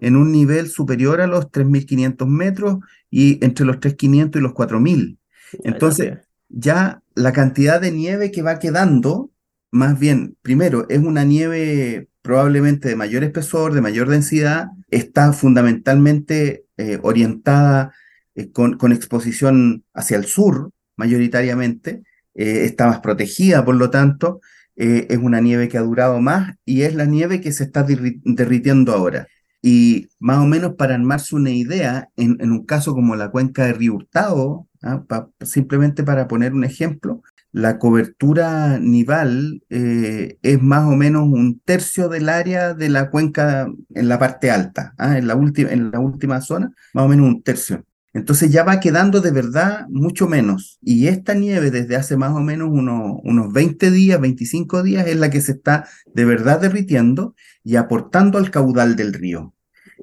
en 0.00 0.16
un 0.16 0.30
nivel 0.30 0.68
superior 0.68 1.20
a 1.20 1.26
los 1.26 1.50
3500 1.50 2.28
metros 2.28 2.78
y 3.10 3.44
entre 3.44 3.66
los 3.66 3.80
3500 3.80 4.38
y 4.38 4.42
los 4.42 4.52
4000. 4.52 5.18
Entonces, 5.64 6.18
ya 6.48 7.02
la 7.14 7.32
cantidad 7.32 7.80
de 7.80 7.92
nieve 7.92 8.30
que 8.30 8.42
va 8.42 8.58
quedando, 8.58 9.30
más 9.70 9.98
bien, 9.98 10.36
primero, 10.42 10.86
es 10.88 10.98
una 10.98 11.24
nieve 11.24 12.08
probablemente 12.22 12.88
de 12.88 12.96
mayor 12.96 13.24
espesor, 13.24 13.72
de 13.72 13.80
mayor 13.80 14.08
densidad, 14.08 14.68
está 14.90 15.32
fundamentalmente 15.32 16.64
eh, 16.76 16.98
orientada 17.02 17.92
eh, 18.34 18.50
con, 18.50 18.76
con, 18.76 18.92
exposición 18.92 19.84
hacia 19.94 20.16
el 20.16 20.26
sur, 20.26 20.70
mayoritariamente, 20.96 22.02
eh, 22.34 22.64
está 22.64 22.86
más 22.86 23.00
protegida, 23.00 23.64
por 23.64 23.76
lo 23.76 23.90
tanto, 23.90 24.40
es 24.76 25.18
una 25.18 25.40
nieve 25.40 25.68
que 25.68 25.76
ha 25.76 25.82
durado 25.82 26.20
más 26.20 26.54
y 26.64 26.82
es 26.82 26.94
la 26.94 27.04
nieve 27.04 27.40
que 27.40 27.50
se 27.50 27.64
está 27.64 27.82
derritiendo 27.82 28.92
ahora. 28.92 29.26
Y 29.60 30.08
más 30.20 30.38
o 30.38 30.46
menos 30.46 30.74
para 30.76 30.94
armarse 30.94 31.34
una 31.34 31.50
idea, 31.50 32.10
en, 32.16 32.52
un 32.52 32.64
caso 32.64 32.94
como 32.94 33.16
la 33.16 33.30
cuenca 33.30 33.66
de 33.66 33.72
Río 33.72 33.94
Hurtado, 33.94 34.67
¿ah? 34.82 35.04
simplemente 35.42 36.02
para 36.02 36.28
poner 36.28 36.52
un 36.52 36.64
ejemplo, 36.64 37.22
la 37.52 37.78
cobertura 37.78 38.78
nival 38.78 39.62
eh, 39.70 40.38
es 40.42 40.62
más 40.62 40.86
o 40.86 40.96
menos 40.96 41.22
un 41.24 41.60
tercio 41.64 42.08
del 42.08 42.28
área 42.28 42.74
de 42.74 42.88
la 42.88 43.10
cuenca 43.10 43.66
en 43.94 44.08
la 44.08 44.18
parte 44.18 44.50
alta, 44.50 44.94
¿ah? 44.98 45.16
en, 45.18 45.26
la 45.26 45.34
en 45.34 45.90
la 45.90 46.00
última 46.00 46.40
zona, 46.40 46.72
más 46.92 47.04
o 47.04 47.08
menos 47.08 47.26
un 47.26 47.42
tercio. 47.42 47.84
Entonces 48.14 48.50
ya 48.50 48.64
va 48.64 48.80
quedando 48.80 49.20
de 49.20 49.30
verdad 49.30 49.86
mucho 49.88 50.28
menos. 50.28 50.78
Y 50.82 51.06
esta 51.08 51.34
nieve 51.34 51.70
desde 51.70 51.96
hace 51.96 52.16
más 52.16 52.32
o 52.32 52.40
menos 52.40 52.68
unos, 52.70 53.20
unos 53.22 53.52
20 53.52 53.90
días, 53.90 54.20
25 54.20 54.82
días, 54.82 55.06
es 55.06 55.16
la 55.16 55.30
que 55.30 55.40
se 55.40 55.52
está 55.52 55.86
de 56.14 56.24
verdad 56.24 56.60
derritiendo 56.60 57.34
y 57.62 57.76
aportando 57.76 58.38
al 58.38 58.50
caudal 58.50 58.96
del 58.96 59.12
río. 59.12 59.54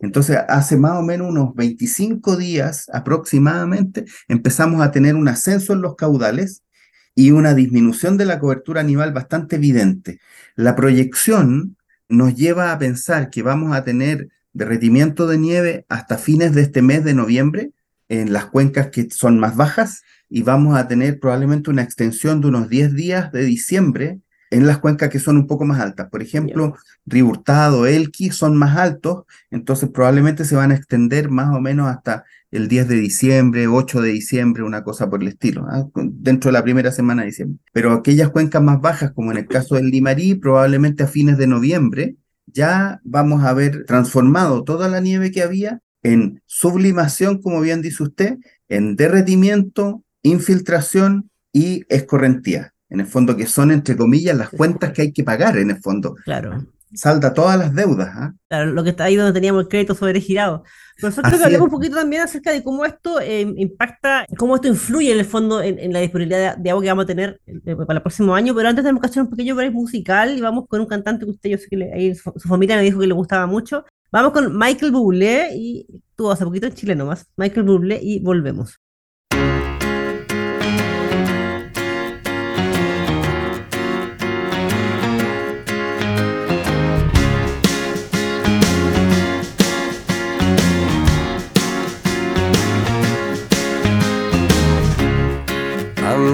Entonces, 0.01 0.37
hace 0.47 0.77
más 0.77 0.97
o 0.97 1.01
menos 1.01 1.29
unos 1.29 1.55
25 1.55 2.37
días 2.37 2.89
aproximadamente, 2.91 4.05
empezamos 4.27 4.81
a 4.81 4.91
tener 4.91 5.15
un 5.15 5.27
ascenso 5.27 5.73
en 5.73 5.81
los 5.81 5.95
caudales 5.95 6.63
y 7.15 7.31
una 7.31 7.53
disminución 7.53 8.17
de 8.17 8.25
la 8.25 8.39
cobertura 8.39 8.81
animal 8.81 9.13
bastante 9.13 9.55
evidente. 9.55 10.19
La 10.55 10.75
proyección 10.75 11.77
nos 12.09 12.35
lleva 12.35 12.71
a 12.71 12.77
pensar 12.77 13.29
que 13.29 13.41
vamos 13.41 13.75
a 13.75 13.83
tener 13.83 14.29
derretimiento 14.53 15.27
de 15.27 15.37
nieve 15.37 15.85
hasta 15.89 16.17
fines 16.17 16.53
de 16.53 16.61
este 16.61 16.81
mes 16.81 17.03
de 17.03 17.13
noviembre 17.13 17.71
en 18.09 18.33
las 18.33 18.45
cuencas 18.45 18.87
que 18.87 19.09
son 19.09 19.39
más 19.39 19.55
bajas 19.55 20.03
y 20.29 20.43
vamos 20.43 20.77
a 20.77 20.87
tener 20.87 21.19
probablemente 21.19 21.69
una 21.69 21.81
extensión 21.81 22.41
de 22.41 22.47
unos 22.47 22.69
10 22.69 22.93
días 22.93 23.31
de 23.31 23.43
diciembre 23.43 24.19
en 24.51 24.67
las 24.67 24.79
cuencas 24.79 25.09
que 25.09 25.19
son 25.19 25.37
un 25.37 25.47
poco 25.47 25.65
más 25.65 25.79
altas. 25.79 26.09
Por 26.09 26.21
ejemplo, 26.21 26.75
Río 27.05 27.27
Hurtado, 27.27 27.85
Elqui 27.85 28.29
son 28.29 28.55
más 28.57 28.77
altos, 28.77 29.23
entonces 29.51 29.89
probablemente 29.89 30.45
se 30.45 30.55
van 30.55 30.71
a 30.71 30.75
extender 30.75 31.29
más 31.29 31.55
o 31.55 31.59
menos 31.59 31.87
hasta 31.87 32.25
el 32.51 32.67
10 32.67 32.87
de 32.87 32.95
diciembre, 32.95 33.67
8 33.67 34.01
de 34.01 34.09
diciembre, 34.11 34.63
una 34.63 34.83
cosa 34.83 35.09
por 35.09 35.21
el 35.21 35.29
estilo, 35.29 35.65
¿ah? 35.69 35.85
dentro 35.95 36.49
de 36.49 36.53
la 36.53 36.63
primera 36.63 36.91
semana 36.91 37.23
de 37.23 37.27
diciembre. 37.27 37.59
Pero 37.73 37.91
aquellas 37.91 38.29
cuencas 38.29 38.61
más 38.61 38.79
bajas, 38.79 39.11
como 39.11 39.31
en 39.31 39.39
el 39.39 39.47
caso 39.47 39.75
del 39.75 39.89
Limarí, 39.89 40.35
probablemente 40.35 41.03
a 41.03 41.07
fines 41.07 41.37
de 41.37 41.47
noviembre, 41.47 42.15
ya 42.45 43.01
vamos 43.03 43.43
a 43.43 43.53
ver 43.53 43.85
transformado 43.85 44.63
toda 44.63 44.87
la 44.87 45.01
nieve 45.01 45.31
que 45.31 45.41
había 45.41 45.81
en 46.03 46.41
sublimación, 46.45 47.41
como 47.41 47.59
bien 47.61 47.81
dice 47.81 48.03
usted, 48.03 48.37
en 48.69 48.95
derretimiento, 48.95 50.03
infiltración 50.21 51.29
y 51.51 51.83
escorrentía 51.89 52.74
en 52.95 53.01
el 53.01 53.07
fondo, 53.07 53.35
que 53.35 53.45
son, 53.45 53.71
entre 53.71 53.95
comillas, 53.95 54.35
las 54.35 54.49
cuentas 54.49 54.91
que 54.91 55.03
hay 55.03 55.11
que 55.11 55.23
pagar, 55.23 55.57
en 55.57 55.69
el 55.69 55.81
fondo. 55.81 56.15
Claro. 56.23 56.65
Salda 56.93 57.33
todas 57.33 57.59
las 57.59 57.75
deudas. 57.75 58.09
¿ah? 58.13 58.33
Claro, 58.47 58.71
lo 58.71 58.83
que 58.83 58.91
está 58.91 59.03
ahí 59.03 59.17
donde 59.17 59.33
teníamos 59.33 59.63
el 59.63 59.67
crédito 59.67 59.95
sobregirado. 59.95 60.63
Profesor, 60.97 61.25
creo 61.25 61.37
que 61.37 61.43
hablemos 61.43 61.65
un 61.65 61.71
poquito 61.71 61.97
también 61.97 62.21
acerca 62.21 62.51
de 62.51 62.63
cómo 62.63 62.85
esto 62.85 63.19
eh, 63.19 63.41
impacta, 63.41 64.25
cómo 64.37 64.55
esto 64.55 64.69
influye 64.69 65.11
en 65.11 65.19
el 65.19 65.25
fondo 65.25 65.61
en, 65.61 65.91
la 65.91 65.99
disponibilidad 65.99 66.55
de, 66.55 66.69
agua 66.69 66.81
que 66.81 66.87
vamos 66.87 67.03
a 67.03 67.07
tener 67.07 67.41
eh, 67.47 67.75
para 67.75 67.97
el 67.97 68.01
próximo 68.01 68.33
año, 68.33 68.55
pero 68.55 68.69
antes 68.69 68.81
tenemos 68.81 69.01
que 69.01 69.07
hacer 69.07 69.23
un 69.23 69.29
pequeño 69.29 69.55
break 69.55 69.73
musical 69.73 70.37
y 70.37 70.39
vamos 70.39 70.67
con 70.69 70.79
un 70.79 70.87
cantante 70.87 71.25
que 71.25 71.31
usted, 71.31 71.49
yo 71.49 71.57
sé 71.57 71.67
que 71.67 71.91
ahí 71.93 72.15
su, 72.15 72.31
familia 72.47 72.77
me 72.77 72.83
dijo 72.83 72.99
que 72.99 73.07
le 73.07 73.13
gustaba 73.13 73.45
mucho. 73.45 73.83
Vamos 74.09 74.31
con 74.31 74.57
Michael 74.57 74.93
Bublé 74.93 75.49
y 75.53 75.85
tuvo 76.15 76.31
hace 76.31 76.45
poquito 76.45 76.67
en 76.67 76.73
Chile 76.73 76.95
nomás, 76.95 77.27
Michael 77.35 77.65
Bublé 77.65 77.99
y 78.01 78.21
volvemos. 78.21 78.79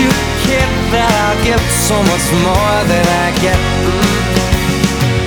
You, 0.00 0.10
kid, 0.46 0.68
that 0.92 1.10
I'll 1.24 1.40
give 1.44 1.64
so 1.88 1.96
much 2.10 2.26
more 2.48 2.78
than 2.90 3.06
I 3.24 3.28
get. 3.44 3.60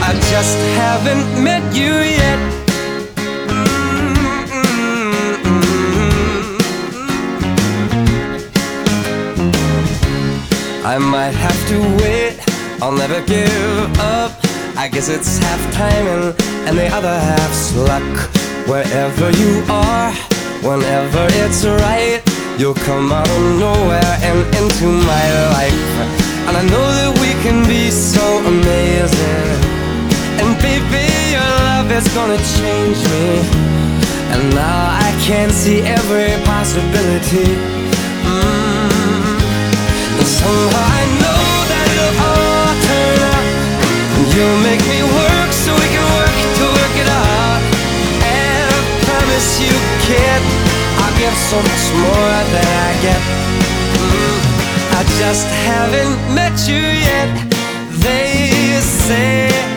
I 0.07 0.11
just 0.33 0.57
haven't 0.81 1.25
met 1.43 1.63
you 1.75 1.93
yet. 2.21 2.39
I 10.85 10.97
might 10.97 11.35
have 11.47 11.59
to 11.69 11.77
wait, 12.01 12.33
I'll 12.81 12.91
never 12.91 13.21
give 13.25 13.99
up. 13.99 14.31
I 14.75 14.89
guess 14.91 15.07
it's 15.07 15.37
half 15.37 15.73
timing 15.73 16.35
and 16.67 16.77
the 16.77 16.87
other 16.87 17.17
half's 17.29 17.75
luck. 17.75 18.13
Wherever 18.67 19.29
you 19.31 19.63
are, 19.69 20.11
whenever 20.61 21.25
it's 21.43 21.65
right, 21.65 22.21
you'll 22.57 22.75
come 22.86 23.12
out 23.12 23.27
of 23.27 23.41
nowhere 23.60 24.13
and 24.22 24.39
into 24.55 24.86
my 24.86 25.25
life. 25.57 25.86
And 26.48 26.57
I 26.57 26.63
know 26.69 26.88
that 27.00 27.12
we 27.17 27.31
can 27.41 27.65
be 27.65 27.89
so 27.89 28.22
amazing. 28.45 29.57
And 30.41 30.53
baby, 30.62 31.05
your 31.33 31.50
love 31.65 31.89
is 31.89 32.05
gonna 32.13 32.38
change 32.60 33.00
me. 33.10 33.41
And 34.33 34.53
now 34.53 35.01
I 35.01 35.10
can 35.25 35.50
see 35.50 35.81
every 35.81 36.38
possibility. 36.45 37.57
Mm. 38.27 39.38
And 40.19 40.27
somehow 40.27 40.86
I 41.00 41.03
know 41.22 41.45
that 41.72 41.86
it'll 41.93 42.17
all 42.29 42.74
turn 42.88 43.19
out. 43.33 43.48
And 44.13 44.25
you'll 44.33 44.62
make 44.62 44.83
me 44.93 45.01
work 45.01 45.50
so 45.63 45.69
we 45.74 45.88
can 45.89 46.05
work 46.22 46.36
to 46.57 46.63
work 46.69 46.95
it 47.01 47.10
out 47.10 47.62
And 48.22 48.69
promise 49.10 49.50
you, 49.60 49.74
I'll 50.05 50.52
give 51.23 51.37
so 51.37 51.57
much 51.57 51.85
more 52.05 52.37
than 52.53 52.67
I 52.87 52.91
get. 53.05 53.21
Mm, 54.11 54.39
I 54.99 55.01
just 55.21 55.47
haven't 55.67 56.17
met 56.35 56.55
you 56.67 56.83
yet. 57.09 57.29
They 58.03 58.81
say 58.81 59.72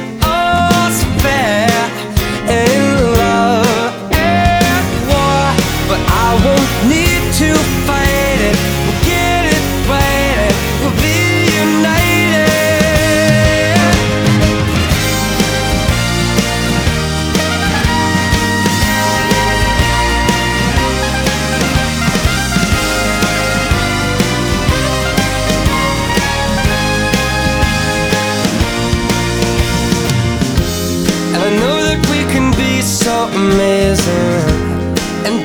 amazing. 33.37 34.45
And 35.27 35.37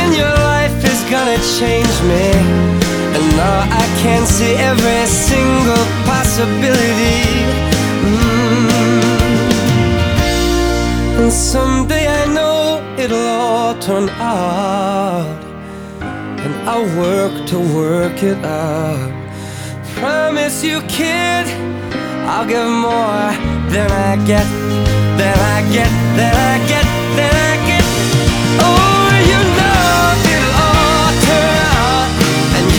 in 0.00 0.08
your 0.20 0.34
life 0.52 0.78
is 0.92 1.00
gonna 1.12 1.38
change 1.58 1.96
me. 2.12 2.26
And 3.14 3.24
now 3.36 3.58
I 3.82 3.84
can 4.02 4.22
see 4.26 4.54
every 4.70 5.04
single 5.06 5.84
possibility. 6.10 7.22
Mm. 8.06 8.68
And 11.20 11.32
someday 11.32 12.06
I 12.20 12.24
know 12.36 12.82
it'll 12.96 13.30
all 13.42 13.74
turn 13.78 14.08
out. 14.08 15.48
and 16.44 16.54
I'll 16.70 16.88
work 16.96 17.34
to 17.50 17.58
work 17.58 18.22
it 18.22 18.38
out. 18.44 19.10
Promise 19.96 20.62
you, 20.64 20.80
kid, 20.82 21.46
I'll 22.30 22.46
give 22.46 22.70
more 22.88 23.28
than 23.74 23.90
I 23.90 24.16
get, 24.24 24.46
than 25.18 25.36
I 25.56 25.58
get, 25.76 25.90
than 26.16 26.34
I 26.50 26.54
get, 26.68 26.87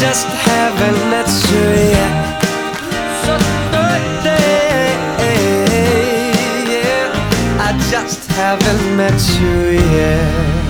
Just 0.00 0.28
haven't 0.28 1.10
met 1.10 1.26
you 1.50 1.64
yet. 1.92 2.42
So 3.24 3.32
yeah. 6.68 7.06
I 7.58 7.70
just 7.90 8.28
haven't 8.32 8.96
met 8.96 9.18
you 9.40 9.80
yet. 9.96 10.66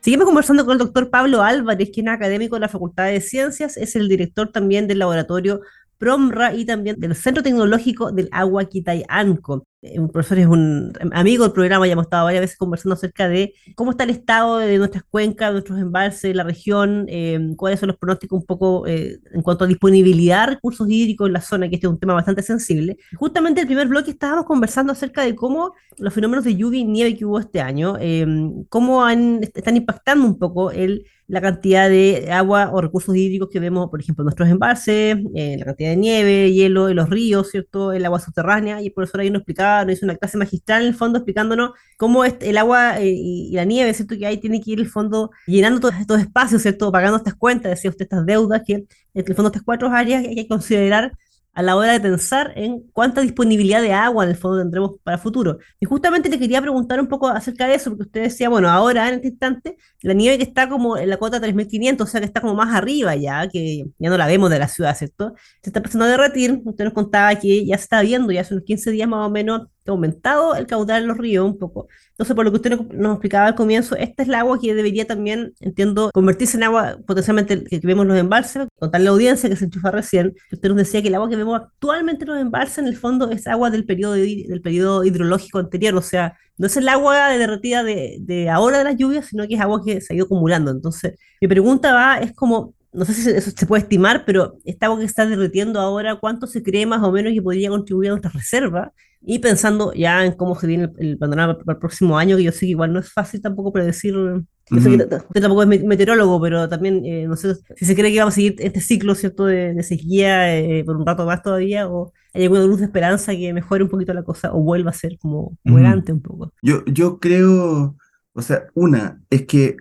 Seguimos 0.00 0.26
conversando 0.26 0.64
con 0.66 0.72
el 0.72 0.78
doctor 0.78 1.10
Pablo 1.10 1.42
Álvarez, 1.42 1.90
quien 1.92 2.08
es 2.08 2.14
académico 2.14 2.56
de 2.56 2.60
la 2.60 2.68
Facultad 2.68 3.06
de 3.06 3.20
Ciencias, 3.20 3.76
es 3.76 3.96
el 3.96 4.08
director 4.08 4.52
también 4.52 4.86
del 4.86 4.98
laboratorio 4.98 5.62
PROMRA 5.98 6.54
y 6.54 6.66
también 6.66 7.00
del 7.00 7.16
Centro 7.16 7.42
Tecnológico 7.42 8.12
del 8.12 8.28
Agua 8.30 8.66
Quitay-Anco. 8.66 9.66
Eh, 9.84 10.00
Un 10.00 10.08
profesor 10.08 10.38
es 10.38 10.46
un 10.46 10.92
amigo 11.12 11.44
del 11.44 11.52
programa, 11.52 11.86
ya 11.86 11.92
hemos 11.92 12.06
estado 12.06 12.24
varias 12.24 12.40
veces 12.40 12.56
conversando 12.56 12.94
acerca 12.94 13.28
de 13.28 13.54
cómo 13.74 13.90
está 13.90 14.04
el 14.04 14.10
estado 14.10 14.58
de 14.58 14.78
nuestras 14.78 15.04
cuencas, 15.04 15.48
de 15.50 15.52
nuestros 15.52 15.78
embalses, 15.78 16.34
la 16.34 16.42
región, 16.42 17.04
eh, 17.08 17.38
cuáles 17.56 17.80
son 17.80 17.88
los 17.88 17.98
pronósticos 17.98 18.40
un 18.40 18.46
poco 18.46 18.86
eh, 18.86 19.20
en 19.32 19.42
cuanto 19.42 19.64
a 19.64 19.66
disponibilidad 19.66 20.46
de 20.46 20.54
recursos 20.54 20.88
hídricos 20.88 21.26
en 21.26 21.34
la 21.34 21.42
zona, 21.42 21.68
que 21.68 21.74
este 21.74 21.86
es 21.86 21.92
un 21.92 21.98
tema 21.98 22.14
bastante 22.14 22.42
sensible. 22.42 22.96
Justamente 23.16 23.60
en 23.60 23.64
el 23.64 23.68
primer 23.68 23.88
bloque 23.88 24.10
estábamos 24.10 24.46
conversando 24.46 24.92
acerca 24.92 25.22
de 25.22 25.34
cómo 25.34 25.74
los 25.98 26.14
fenómenos 26.14 26.44
de 26.44 26.56
lluvia 26.56 26.80
y 26.80 26.84
nieve 26.84 27.16
que 27.16 27.26
hubo 27.26 27.38
este 27.38 27.60
año, 27.60 27.96
eh, 28.00 28.26
cómo 28.70 29.04
han, 29.04 29.40
están 29.42 29.76
impactando 29.76 30.26
un 30.26 30.38
poco 30.38 30.70
el 30.70 31.04
la 31.26 31.40
cantidad 31.40 31.88
de 31.88 32.30
agua 32.30 32.70
o 32.72 32.80
recursos 32.80 33.16
hídricos 33.16 33.48
que 33.50 33.60
vemos, 33.60 33.88
por 33.88 34.00
ejemplo, 34.00 34.22
en 34.22 34.26
nuestros 34.26 34.48
embalses, 34.48 35.16
eh, 35.34 35.56
la 35.58 35.64
cantidad 35.64 35.90
de 35.90 35.96
nieve, 35.96 36.52
hielo 36.52 36.88
en 36.88 36.96
los 36.96 37.08
ríos, 37.08 37.50
¿cierto? 37.50 37.92
El 37.92 38.04
agua 38.04 38.20
subterránea, 38.20 38.82
y 38.82 38.86
el 38.88 38.92
profesor 38.92 39.20
ahí 39.20 39.30
nos 39.30 39.40
explicaba, 39.40 39.73
nos 39.82 39.94
hizo 39.94 40.06
una 40.06 40.16
clase 40.16 40.36
magistral 40.36 40.82
en 40.82 40.88
el 40.88 40.94
fondo 40.94 41.18
explicándonos 41.18 41.70
cómo 41.96 42.24
el 42.24 42.58
agua 42.58 43.00
eh, 43.00 43.10
y 43.10 43.50
la 43.52 43.64
nieve, 43.64 43.94
¿cierto? 43.94 44.16
Que 44.16 44.26
ahí 44.26 44.36
tiene 44.36 44.60
que 44.60 44.72
ir 44.72 44.80
el 44.80 44.88
fondo 44.88 45.30
llenando 45.46 45.80
todos 45.80 45.94
estos 45.96 46.20
espacios, 46.20 46.62
¿cierto? 46.62 46.92
Pagando 46.92 47.16
estas 47.16 47.34
cuentas, 47.34 47.70
decía 47.70 47.90
usted, 47.90 48.04
estas 48.04 48.26
deudas, 48.26 48.62
que 48.64 48.74
en 48.74 48.86
el 49.14 49.34
fondo 49.34 49.48
estas 49.48 49.62
cuatro 49.62 49.88
áreas 49.88 50.24
hay 50.24 50.34
que 50.34 50.46
considerar 50.46 51.12
a 51.54 51.62
la 51.62 51.76
hora 51.76 51.92
de 51.92 52.00
pensar 52.00 52.52
en 52.56 52.82
cuánta 52.92 53.20
disponibilidad 53.20 53.80
de 53.80 53.92
agua 53.92 54.24
en 54.24 54.30
el 54.30 54.36
fondo 54.36 54.58
tendremos 54.58 54.92
para 55.02 55.16
el 55.16 55.22
futuro. 55.22 55.58
Y 55.80 55.86
justamente 55.86 56.28
le 56.28 56.38
quería 56.38 56.60
preguntar 56.60 57.00
un 57.00 57.06
poco 57.06 57.28
acerca 57.28 57.66
de 57.66 57.76
eso, 57.76 57.90
porque 57.90 58.04
usted 58.04 58.22
decía, 58.22 58.48
bueno, 58.48 58.68
ahora 58.68 59.08
en 59.08 59.14
este 59.14 59.28
instante, 59.28 59.76
la 60.02 60.14
nieve 60.14 60.38
que 60.38 60.44
está 60.44 60.68
como 60.68 60.96
en 60.96 61.08
la 61.08 61.16
cuota 61.16 61.40
3500, 61.40 62.08
o 62.08 62.10
sea 62.10 62.20
que 62.20 62.26
está 62.26 62.40
como 62.40 62.54
más 62.54 62.74
arriba 62.74 63.14
ya, 63.14 63.48
que 63.48 63.84
ya 63.98 64.10
no 64.10 64.18
la 64.18 64.26
vemos 64.26 64.50
de 64.50 64.58
la 64.58 64.68
ciudad, 64.68 64.96
¿cierto? 64.96 65.34
Se 65.62 65.70
está 65.70 65.78
empezando 65.78 66.06
a 66.06 66.08
derretir, 66.08 66.60
usted 66.64 66.84
nos 66.84 66.94
contaba 66.94 67.34
que 67.36 67.64
ya 67.64 67.78
se 67.78 67.84
está 67.84 68.02
viendo, 68.02 68.32
ya 68.32 68.40
hace 68.40 68.54
unos 68.54 68.64
15 68.64 68.90
días 68.90 69.08
más 69.08 69.26
o 69.26 69.30
menos, 69.30 69.68
aumentado 69.92 70.54
el 70.54 70.66
caudal 70.66 71.02
en 71.02 71.08
los 71.08 71.18
ríos 71.18 71.44
un 71.46 71.58
poco. 71.58 71.88
Entonces, 72.10 72.34
por 72.36 72.44
lo 72.44 72.50
que 72.52 72.56
usted 72.56 72.78
nos, 72.92 73.12
explicaba 73.12 73.46
al 73.46 73.54
comienzo, 73.54 73.96
esta 73.96 74.22
es 74.22 74.28
el 74.28 74.34
agua 74.34 74.58
que 74.60 74.74
debería 74.74 75.06
también, 75.06 75.52
entiendo, 75.60 76.10
convertirse 76.12 76.56
en 76.56 76.62
agua 76.62 76.98
potencialmente 77.06 77.64
que, 77.64 77.80
vemos 77.80 78.04
en 78.04 78.08
los 78.08 78.18
embalses, 78.18 78.66
contarle 78.78 79.08
a 79.08 79.10
la 79.10 79.14
audiencia 79.14 79.48
que 79.48 79.56
se 79.56 79.64
enchufa 79.64 79.90
recién, 79.90 80.34
usted 80.52 80.68
nos 80.68 80.78
decía 80.78 81.02
que 81.02 81.08
el 81.08 81.14
agua 81.16 81.28
que 81.28 81.36
vemos 81.36 81.60
actualmente 81.60 82.24
en 82.24 82.30
los 82.30 82.40
embalses, 82.40 82.78
en 82.78 82.86
el 82.86 82.96
fondo, 82.96 83.30
es 83.30 83.46
agua 83.46 83.70
del 83.70 83.84
periodo, 83.84 84.12
de- 84.14 84.46
del 84.48 84.60
periodo 84.60 85.04
hidrológico 85.04 85.58
anterior, 85.58 85.94
o 85.96 86.02
sea, 86.02 86.38
no 86.56 86.66
es 86.66 86.76
el 86.76 86.88
agua 86.88 87.30
derretida 87.30 87.82
de, 87.82 88.18
de 88.20 88.48
ahora 88.48 88.78
de 88.78 88.84
las 88.84 88.96
lluvias, 88.96 89.26
sino 89.26 89.46
que 89.48 89.54
es 89.54 89.60
agua 89.60 89.82
que 89.84 90.00
se 90.00 90.12
ha 90.12 90.16
ido 90.16 90.26
acumulando. 90.26 90.70
Entonces, 90.70 91.18
mi 91.40 91.48
pregunta 91.48 91.92
va, 91.92 92.18
es 92.18 92.32
como, 92.32 92.74
no 92.92 93.04
sé 93.04 93.12
si 93.12 93.28
eso 93.30 93.50
se 93.56 93.66
puede 93.66 93.82
estimar, 93.82 94.24
pero 94.24 94.56
esta 94.64 94.86
agua 94.86 95.00
que 95.00 95.04
está 95.04 95.26
derritiendo 95.26 95.80
ahora, 95.80 96.16
¿cuánto 96.16 96.46
se 96.46 96.62
cree 96.62 96.86
más 96.86 97.02
o 97.02 97.10
menos 97.10 97.32
que 97.32 97.42
podría 97.42 97.70
contribuir 97.70 98.10
a 98.10 98.12
nuestras 98.12 98.34
reservas? 98.34 98.90
Y 99.26 99.38
pensando 99.38 99.92
ya 99.94 100.24
en 100.24 100.32
cómo 100.32 100.54
se 100.58 100.66
viene 100.66 100.84
el, 100.84 100.92
el 101.10 101.18
panorama 101.18 101.58
para 101.58 101.74
el 101.76 101.78
próximo 101.80 102.18
año, 102.18 102.36
que 102.36 102.42
yo 102.44 102.52
sé 102.52 102.60
que 102.60 102.66
igual 102.72 102.92
no 102.92 103.00
es 103.00 103.12
fácil 103.12 103.40
tampoco 103.40 103.72
predecir. 103.72 104.14
Yo 104.14 104.80
sé 104.80 104.90
que 104.90 104.96
Ujú. 104.96 105.08
t- 105.08 105.16
usted 105.16 105.40
tampoco 105.40 105.62
es 105.62 105.68
me- 105.68 105.78
meteorólogo, 105.80 106.40
pero 106.40 106.68
también 106.68 107.04
eh, 107.04 107.26
no 107.26 107.36
sé 107.36 107.54
si 107.76 107.84
se 107.84 107.94
cree 107.94 108.12
que 108.12 108.18
vamos 108.18 108.34
a 108.34 108.36
seguir 108.36 108.54
este 108.58 108.80
ciclo, 108.80 109.14
¿cierto?, 109.14 109.44
de, 109.46 109.74
de 109.74 109.82
sequía 109.82 110.56
eh, 110.58 110.84
por 110.84 110.96
un 110.96 111.06
rato 111.06 111.26
más 111.26 111.42
todavía, 111.42 111.88
o 111.88 112.12
hay 112.32 112.44
alguna 112.44 112.64
luz 112.64 112.80
de 112.80 112.86
esperanza 112.86 113.32
que 113.32 113.52
mejore 113.52 113.84
un 113.84 113.90
poquito 113.90 114.12
la 114.14 114.22
cosa, 114.22 114.52
o 114.52 114.62
vuelva 114.62 114.90
a 114.90 114.94
ser 114.94 115.18
como, 115.18 115.56
como 115.64 115.78
antes 115.86 116.14
un 116.14 116.22
poco. 116.22 116.52
Yo, 116.62 116.84
yo 116.86 117.18
creo, 117.20 117.96
o 118.32 118.42
sea, 118.42 118.64
una, 118.74 119.22
es 119.30 119.46
que 119.46 119.76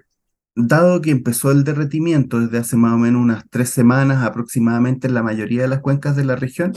dado 0.55 1.01
que 1.01 1.11
empezó 1.11 1.51
el 1.51 1.63
derretimiento 1.63 2.39
desde 2.39 2.59
hace 2.59 2.75
más 2.77 2.93
o 2.93 2.97
menos 2.97 3.21
unas 3.21 3.43
tres 3.49 3.69
semanas 3.69 4.23
aproximadamente 4.23 5.07
en 5.07 5.15
la 5.15 5.23
mayoría 5.23 5.63
de 5.63 5.67
las 5.67 5.79
cuencas 5.79 6.15
de 6.15 6.25
la 6.25 6.35
región, 6.35 6.73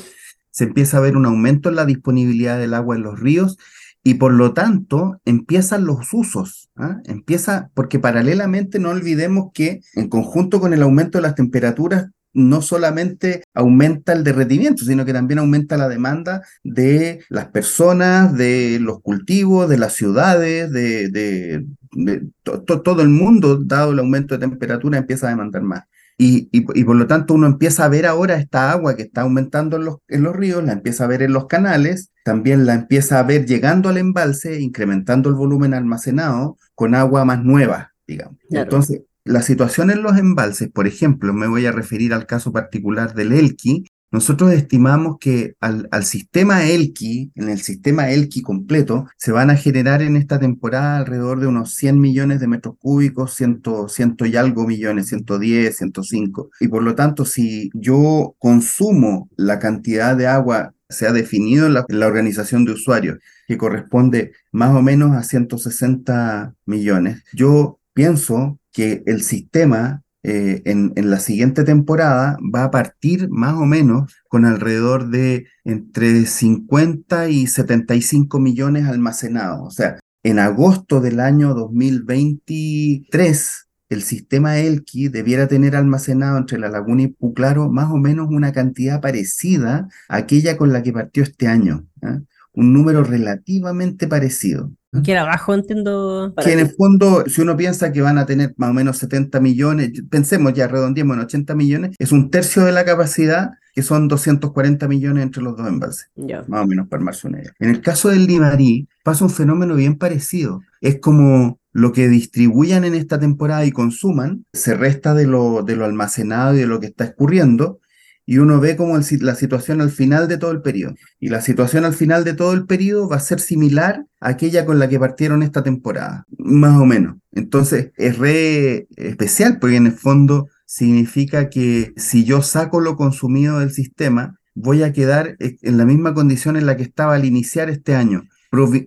se 0.57 0.65
empieza 0.65 0.97
a 0.97 1.01
ver 1.01 1.19
un 1.19 1.27
aumento 1.27 1.69
en 1.69 1.75
la 1.77 1.85
disponibilidad 1.85 2.59
del 2.59 2.73
agua 2.73 2.97
en 2.97 3.03
los 3.03 3.21
ríos 3.21 3.59
y 4.03 4.15
por 4.15 4.33
lo 4.33 4.55
tanto 4.55 5.21
empiezan 5.27 5.85
los 5.85 6.15
usos. 6.15 6.71
¿ah? 6.77 6.99
Empieza, 7.05 7.69
porque 7.75 7.99
paralelamente 7.99 8.79
no 8.79 8.89
olvidemos 8.89 9.51
que 9.53 9.81
en 9.95 10.09
conjunto 10.09 10.59
con 10.59 10.73
el 10.73 10.81
aumento 10.83 11.19
de 11.19 11.23
las 11.23 11.35
temperaturas, 11.35 12.07
no 12.33 12.63
solamente 12.63 13.43
aumenta 13.55 14.13
el 14.15 14.25
derretimiento, 14.25 14.85
sino 14.85 15.05
que 15.05 15.13
también 15.13 15.41
aumenta 15.41 15.77
la 15.77 15.89
demanda 15.91 16.43
de 16.65 17.21
las 17.29 17.49
personas, 17.49 18.35
de 18.35 18.79
los 18.81 19.01
cultivos, 19.03 19.69
de 19.69 19.79
las 19.79 19.93
ciudades, 19.95 20.71
de, 20.73 21.09
de- 21.11 21.67
de 21.93 22.23
to- 22.43 22.63
to- 22.63 22.81
todo 22.83 23.03
el 23.03 23.09
mundo, 23.09 23.59
dado 23.63 23.93
el 23.93 23.99
aumento 23.99 24.35
de 24.35 24.41
temperatura, 24.47 24.99
empieza 24.99 25.27
a 25.27 25.31
demandar 25.31 25.63
más. 25.63 25.85
Y, 26.19 26.49
y- 26.51 26.65
y 26.75 26.85
por 26.85 26.97
lo 26.97 27.07
tanto 27.07 27.35
uno 27.35 27.47
empieza 27.47 27.85
a 27.85 27.89
ver 27.89 28.07
ahora 28.07 28.37
esta 28.37 28.71
agua 28.73 28.97
que 28.97 29.03
está 29.03 29.23
aumentando 29.23 29.77
en 29.77 29.85
los, 29.85 29.97
en 30.09 30.23
los 30.23 30.35
ríos, 30.35 30.65
la 30.65 30.73
empieza 30.73 31.05
a 31.05 31.09
ver 31.09 31.23
en 31.23 31.33
los 31.33 31.47
canales, 31.47 32.11
también 32.25 32.65
la 32.67 32.75
empieza 32.75 33.19
a 33.19 33.23
ver 33.23 33.45
llegando 33.47 33.89
al 33.91 33.99
embalse, 33.99 34.61
incrementando 34.61 35.29
el 35.29 35.35
volumen 35.35 35.75
almacenado 35.75 36.57
con 36.75 36.95
agua 36.95 37.25
más 37.25 37.45
nueva, 37.45 37.93
digamos. 38.07 38.39
Claro. 38.49 38.65
Entonces, 38.65 39.03
la 39.25 39.43
situación 39.43 39.91
en 39.91 40.03
los 40.03 40.17
embalses, 40.17 40.71
por 40.71 40.87
ejemplo, 40.87 41.35
me 41.35 41.49
voy 41.49 41.67
a 41.67 41.73
referir 41.73 42.15
al 42.15 42.27
caso 42.27 42.53
particular 42.53 43.15
del 43.15 43.33
Elqui, 43.33 43.85
nosotros 44.17 44.55
estimamos 44.55 45.19
que 45.21 45.57
al, 45.61 46.05
sistema 46.05 46.65
Elqui, 46.65 47.33
en 47.35 47.51
el 47.51 47.61
sistema 47.61 48.09
Elqui 48.09 48.41
completo, 48.41 49.07
se 49.19 49.31
van 49.31 49.51
a 49.51 49.57
generar 49.57 50.01
en 50.01 50.17
esta 50.17 50.39
temporada 50.39 50.97
alrededor 50.97 51.39
de 51.39 51.49
unos 51.49 51.75
100 51.75 52.01
millones 52.01 52.41
de 52.41 52.47
metros 52.47 52.77
cúbicos, 52.79 53.35
ciento, 53.35 53.91
ciento 53.91 54.25
y 54.25 54.35
algo 54.37 54.67
millones, 54.67 55.09
110, 55.09 55.77
105. 55.77 56.49
Y 56.61 56.69
por 56.69 56.83
lo 56.83 56.95
tanto, 56.95 57.27
si 57.27 57.69
yo 57.75 58.35
consumo 58.39 59.29
la 59.37 59.59
cantidad 59.59 60.17
de 60.17 60.29
agua, 60.29 60.73
se 60.89 61.07
ha 61.07 61.13
definido 61.13 61.67
en 61.67 61.75
la, 61.75 61.85
en 61.87 62.01
la 62.01 62.07
organización 62.07 62.65
de 62.65 62.73
usuarios, 62.73 63.19
que 63.47 63.59
corresponde 63.59 64.33
más 64.51 64.75
o 64.75 64.81
menos 64.81 65.15
a 65.15 65.25
160 65.25 66.55
millones, 66.65 67.23
yo 67.35 67.81
pienso 67.93 68.59
que 68.73 69.03
el 69.05 69.23
sistema 69.23 70.06
eh, 70.29 70.63
en, 70.65 70.93
la 71.09 71.21
siguiente 71.21 71.63
temporada 71.63 72.37
va 72.53 72.65
a 72.65 72.73
partir 72.73 73.29
más 73.31 73.55
o 73.55 73.65
menos 73.65 74.13
con 74.27 74.45
alrededor 74.45 75.09
de 75.09 75.47
entre 75.63 76.27
50 76.27 77.29
y 77.29 77.47
75 77.47 78.41
millones 78.41 78.89
almacenados. 78.89 79.61
O 79.61 79.71
sea, 79.71 80.01
en 80.25 80.41
agosto 80.41 81.01
del 81.01 81.21
año 81.21 81.55
2023, 81.55 83.69
el 83.89 84.03
sistema 84.03 84.59
Elqui 84.59 85.07
debiera 85.07 85.47
tener 85.47 85.77
almacenado 85.77 86.39
entre 86.39 86.59
la 86.59 86.71
laguna 86.71 87.03
y 87.03 87.07
Puclaro 87.07 87.71
más 87.71 87.93
o 87.93 87.97
menos 87.97 88.27
una 88.29 88.51
cantidad 88.51 89.01
parecida 89.01 89.87
a 90.09 90.17
aquella 90.17 90.57
con 90.57 90.73
la 90.73 90.83
que 90.83 90.93
partió 90.93 91.23
este 91.23 91.47
año. 91.47 91.87
¿ah? 92.03 92.19
Un 92.57 92.73
número 92.73 93.05
relativamente 93.05 94.09
parecido. 94.09 94.73
Que 95.05 95.13
era 95.13 95.25
bajo, 95.25 95.55
entiendo. 95.55 96.35
Que 96.43 96.55
en 96.55 96.61
el 96.61 96.71
fondo, 96.71 97.25
si 97.27 97.43
uno 97.43 97.57
piensa 97.57 97.93
que 97.93 98.01
van 98.01 98.17
a 98.17 98.25
tener 98.25 98.55
más 98.57 98.71
o 98.71 98.73
menos 98.73 98.97
70 98.97 99.41
millones, 99.41 99.93
pensemos 100.11 100.55
ya, 100.55 100.67
redondeemos 100.67 101.17
en 101.17 101.23
80 101.23 101.55
millones, 101.55 101.97
es 101.99 102.13
un 102.13 102.31
tercio 102.31 102.65
de 102.65 102.73
la 102.73 102.85
capacidad, 102.85 103.51
que 103.75 103.83
son 103.83 104.09
240 104.09 104.89
millones 104.89 105.23
entre 105.23 105.43
los 105.43 105.55
dos 105.55 105.69
embalses. 105.69 106.09
Más 106.49 106.65
o 106.65 106.67
menos 106.67 106.89
para 106.89 107.01
armarse 107.01 107.29
una 107.29 107.41
idea. 107.41 107.53
En 107.59 107.69
el 107.69 107.83
caso 107.83 108.09
del 108.09 108.27
Limarí, 108.27 108.89
pasa 109.05 109.25
un 109.25 109.31
fenómeno 109.31 109.75
bien 109.75 109.97
parecido. 109.97 110.63
Es 110.81 110.99
como 110.99 111.61
lo 111.73 111.93
que 111.93 112.09
distribuyan 112.09 112.85
en 112.85 112.95
esta 112.95 113.21
temporada 113.21 113.67
y 113.67 113.73
consuman, 113.73 114.47
se 114.55 114.75
resta 114.75 115.13
de 115.13 115.27
lo, 115.27 115.63
de 115.63 115.77
lo 115.77 115.85
almacenado 115.85 116.55
y 116.55 116.61
de 116.61 116.67
lo 116.67 116.81
que 116.81 116.87
está 116.87 117.05
escurriendo, 117.05 117.81
y 118.27 118.39
uno 118.39 118.61
ve 118.61 118.77
como 118.77 118.99
la 118.99 119.35
situación 119.37 119.81
al 119.81 119.91
final 119.91 120.27
de 120.27 120.37
todo 120.37 120.51
el 120.51 120.61
periodo. 120.61 120.95
Y 121.21 121.29
la 121.29 121.41
situación 121.41 121.85
al 121.85 121.95
final 121.95 122.25
de 122.25 122.35
todo 122.35 122.53
el 122.53 122.67
periodo 122.67 123.09
va 123.09 123.17
a 123.17 123.21
ser 123.21 123.39
similar 123.39 124.05
a 124.21 124.31
aquella 124.31 124.67
con 124.67 124.81
la 124.81 124.89
que 124.89 124.99
partieron 124.99 125.45
esta 125.45 125.63
temporada, 125.63 126.27
más 126.37 126.79
o 126.81 126.85
menos. 126.85 127.17
Entonces 127.33 127.93
es 127.97 128.19
re 128.19 128.89
especial 128.97 129.59
porque 129.61 129.77
en 129.77 129.87
el 129.87 129.93
fondo 129.93 130.49
significa 130.67 131.49
que 131.49 131.93
si 131.97 132.25
yo 132.25 132.43
saco 132.43 132.81
lo 132.81 132.97
consumido 132.97 133.61
del 133.61 133.71
sistema, 133.71 134.37
voy 134.55 134.83
a 134.83 134.93
quedar 134.93 135.37
en 135.39 135.79
la 135.79 135.85
misma 135.85 136.13
condición 136.13 136.57
en 136.57 136.67
la 136.67 136.77
que 136.77 136.83
estaba 136.83 137.15
al 137.15 137.25
iniciar 137.25 137.71
este 137.71 137.95
año, 137.95 138.25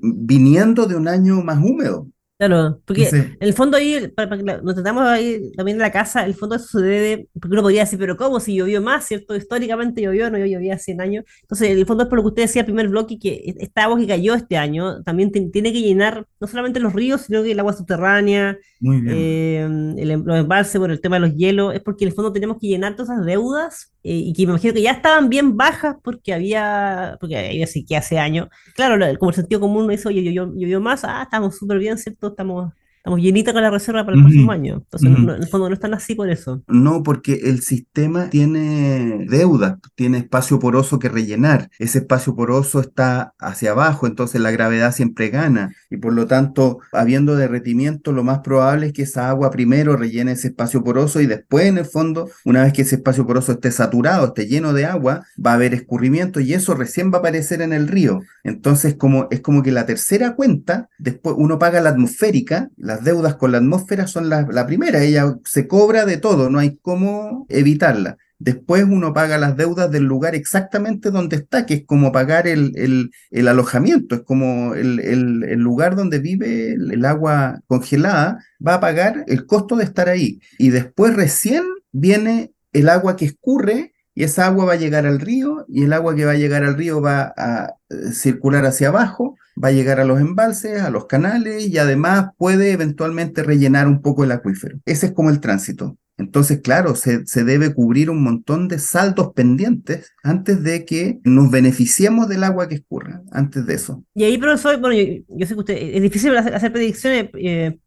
viniendo 0.02 0.86
de 0.86 0.95
un 0.95 1.08
año 1.08 1.41
más 1.43 1.60
húmedo. 1.60 2.08
Claro, 2.39 2.82
porque 2.86 3.10
en 3.10 3.36
el 3.41 3.54
fondo 3.54 3.75
ahí, 3.75 4.08
para, 4.15 4.38
que 4.38 4.43
nos 4.43 4.73
tratamos 4.73 5.04
ahí 5.04 5.52
también 5.58 5.75
en 5.75 5.82
la 5.82 5.91
casa, 5.91 6.23
el 6.25 6.36
fondo 6.36 6.58
sucede, 6.58 7.28
porque 7.34 7.52
uno 7.52 7.62
podría 7.62 7.82
decir, 7.82 7.99
pero 7.99 8.15
¿cómo? 8.15 8.39
Si 8.39 8.56
llovió 8.56 8.82
más, 8.82 9.06
¿cierto? 9.06 9.36
Históricamente 9.36 10.02
llovió, 10.02 10.32
no 10.32 10.38
llovía 10.38 10.80
100 10.80 11.02
años. 11.02 11.25
Entonces, 11.41 11.71
el 11.71 11.86
fondo 11.86 12.04
es 12.04 12.10
por 12.10 12.17
lo 12.17 12.23
que 12.23 12.28
usted 12.30 12.43
decía, 12.43 12.62
el 12.62 12.67
primer 12.67 12.88
bloque, 12.88 13.19
que 13.19 13.56
esta 13.60 13.84
agua 13.84 13.99
que 13.99 14.08
cayó 14.08 14.36
este 14.36 14.56
año 14.56 15.04
también 15.04 15.34
tiene 15.34 15.73
que 15.73 15.82
llenar 15.82 16.28
no 16.39 16.47
solamente 16.47 16.80
los 16.80 16.93
ríos, 16.93 17.23
sino 17.23 17.43
que 17.43 17.52
el 17.52 17.60
agua 17.60 17.73
subterránea, 17.73 18.58
eh, 18.82 19.67
el, 19.97 20.10
los 20.23 20.38
embalses, 20.38 20.80
bueno, 20.80 20.93
el 20.93 21.02
tema 21.02 21.17
de 21.17 21.28
los 21.28 21.36
hielos, 21.36 21.75
es 21.75 21.82
porque 21.82 22.06
en 22.06 22.12
el 22.12 22.15
fondo 22.15 22.32
tenemos 22.32 22.58
que 22.58 22.67
llenar 22.67 22.95
todas 22.95 23.10
esas 23.10 23.25
deudas 23.25 23.91
y 24.01 24.33
que 24.33 24.45
me 24.45 24.53
imagino 24.53 24.73
que 24.73 24.81
ya 24.81 24.91
estaban 24.91 25.29
bien 25.29 25.57
bajas 25.57 25.97
porque 26.03 26.33
había, 26.33 27.17
porque 27.19 27.38
había 27.38 27.67
que 27.88 27.97
hace 27.97 28.17
años. 28.17 28.47
Claro, 28.75 29.03
como 29.19 29.31
el 29.31 29.35
sentido 29.35 29.59
común 29.62 29.88
me 29.88 29.95
hizo, 29.95 30.09
llovió 30.09 30.79
más, 30.79 31.03
ah, 31.03 31.23
estamos 31.23 31.57
súper 31.57 31.79
bien, 31.79 31.97
¿cierto? 31.97 32.27
estamos, 32.27 32.71
estamos 32.99 33.21
llenitas 33.21 33.53
con 33.53 33.63
la 33.63 33.71
reserva 33.71 34.05
para 34.05 34.17
el 34.17 34.23
próximo 34.23 34.51
año. 34.51 34.83
Entonces, 34.83 35.09
en 35.09 35.29
el 35.29 35.47
fondo 35.47 35.69
no 35.69 35.73
están 35.73 35.93
así 35.93 36.15
por 36.15 36.29
eso. 36.29 36.62
No, 36.67 37.01
porque 37.01 37.41
el 37.45 37.62
sistema 37.62 38.29
tiene 38.29 39.25
deuda, 39.29 39.79
tiene 39.95 40.17
espacio 40.17 40.59
poroso 40.59 40.99
que 40.99 41.07
rellenar. 41.07 41.69
Ese 41.79 41.99
espacio 41.99 42.35
poroso 42.35 42.81
está 42.81 43.33
hacia 43.39 43.71
abajo, 43.71 44.05
entonces 44.05 44.41
la 44.41 44.51
gravedad 44.51 44.93
siempre 44.93 45.29
gana. 45.29 45.73
Y 45.89 45.97
por 45.97 46.13
lo 46.13 46.27
tanto, 46.27 46.79
habiendo 46.91 47.38
derretimiento, 47.38 48.12
lo 48.12 48.23
más 48.23 48.39
probable 48.39 48.88
es 48.88 48.93
que 48.93 49.03
esa 49.03 49.29
agua 49.29 49.49
primero 49.49 49.95
rellene 49.95 50.33
ese 50.33 50.49
espacio 50.49 50.83
poroso 50.83 51.21
y 51.21 51.25
después, 51.25 51.67
en 51.67 51.77
el 51.77 51.85
fondo, 51.85 52.29
una 52.43 52.63
vez 52.63 52.73
que 52.73 52.81
ese 52.81 52.95
espacio 52.95 53.25
poroso 53.25 53.53
esté 53.53 53.71
saturado, 53.71 54.27
esté 54.27 54.47
lleno 54.47 54.73
de 54.73 54.85
agua, 54.85 55.25
va 55.43 55.51
a 55.51 55.55
haber 55.55 55.73
escurrimiento 55.73 56.41
y 56.41 56.53
eso 56.53 56.75
recién 56.75 57.12
va 57.13 57.17
a 57.17 57.19
aparecer 57.19 57.62
en 57.62 57.71
el 57.71 57.88
río. 57.88 58.21
Entonces, 58.43 58.95
como, 58.95 59.27
es 59.31 59.39
como 59.39 59.63
que 59.63 59.71
la 59.71 59.85
tercera 59.85 60.35
cuenta, 60.35 60.89
después 60.97 61.35
uno 61.38 61.59
paga 61.59 61.79
la 61.79 61.91
atmosférica, 61.91 62.69
las 62.89 63.04
deudas 63.04 63.36
con 63.36 63.52
la 63.52 63.60
atmósfera 63.60 64.08
son 64.08 64.30
la, 64.30 64.65
primera, 64.65 65.04
ella 65.04 65.38
se 65.45 65.67
cobra 65.67 66.08
de 66.08 66.17
todo, 66.17 66.49
no 66.49 66.58
hay 66.58 66.80
cómo 66.82 67.45
evitarla. 67.47 68.17
Después 68.39 68.84
uno 68.84 69.13
paga 69.13 69.38
las 69.38 69.56
deudas 69.56 69.91
del 69.91 70.06
lugar 70.06 70.34
exactamente 70.34 71.12
donde 71.12 71.36
está, 71.36 71.67
que 71.67 71.75
es 71.75 71.86
como 71.86 72.12
pagar 72.12 72.47
el, 72.47 73.12
el, 73.30 73.47
alojamiento, 73.47 74.15
es 74.15 74.21
como 74.21 74.73
el, 74.73 74.99
el, 75.02 75.60
lugar 75.60 75.95
donde 75.95 76.17
vive 76.17 76.71
el, 76.71 77.06
agua 77.06 77.62
congelada, 77.67 78.43
va 78.65 78.75
a 78.75 78.80
pagar 78.80 79.23
el 79.28 79.45
costo 79.45 79.75
de 79.75 79.84
estar 79.84 80.10
ahí. 80.10 80.39
Y 80.58 80.69
después 80.69 81.15
recién 81.15 81.63
viene 81.91 82.54
el 82.73 82.89
agua 82.89 83.15
que 83.17 83.25
escurre 83.25 83.93
y 84.15 84.23
esa 84.23 84.47
agua 84.47 84.65
va 84.65 84.73
a 84.73 84.78
llegar 84.78 85.06
al 85.06 85.19
río 85.19 85.65
y 85.67 85.84
el 85.84 85.93
agua 85.93 86.15
que 86.15 86.25
va 86.25 86.32
a 86.32 86.38
llegar 86.38 86.63
al 86.63 86.75
río 86.75 87.02
va 87.02 87.34
a 87.38 87.75
eh, 87.89 88.13
circular 88.13 88.65
hacia 88.65 88.88
abajo, 88.88 89.36
va 89.63 89.69
a 89.69 89.71
llegar 89.71 89.99
a 89.99 90.05
los 90.05 90.19
embalses, 90.19 90.81
a 90.81 90.89
los 90.89 91.05
canales 91.05 91.67
y 91.67 91.77
además 91.77 92.29
puede 92.37 92.71
eventualmente 92.71 93.43
rellenar 93.43 93.87
un 93.87 94.01
poco 94.01 94.23
el 94.23 94.31
acuífero. 94.31 94.79
Ese 94.85 95.07
es 95.07 95.11
como 95.11 95.29
el 95.29 95.39
tránsito. 95.39 95.97
Entonces, 96.19 96.59
claro, 96.59 96.95
se, 96.95 97.23
debe 97.45 97.73
cubrir 97.73 98.09
un 98.09 98.21
montón 98.21 98.67
de 98.67 98.77
saldos 98.77 99.31
pendientes 99.33 100.13
antes 100.21 100.61
de 100.63 100.83
que 100.83 101.19
nos 101.23 101.49
beneficiemos 101.49 102.27
del 102.27 102.43
agua 102.43 102.67
que 102.67 102.75
escurra, 102.75 103.21
antes 103.31 103.65
de 103.65 103.73
eso. 103.75 104.03
Y 104.13 104.25
ahí, 104.25 104.37
profesor, 104.37 104.79
bueno, 104.81 105.23
yo, 105.29 105.45
sé 105.47 105.53
que 105.53 105.59
usted, 105.59 105.77
es 105.77 106.01
difícil 106.01 106.35
hacer, 106.35 106.73
predicciones, 106.73 107.29
eh, 107.35 107.77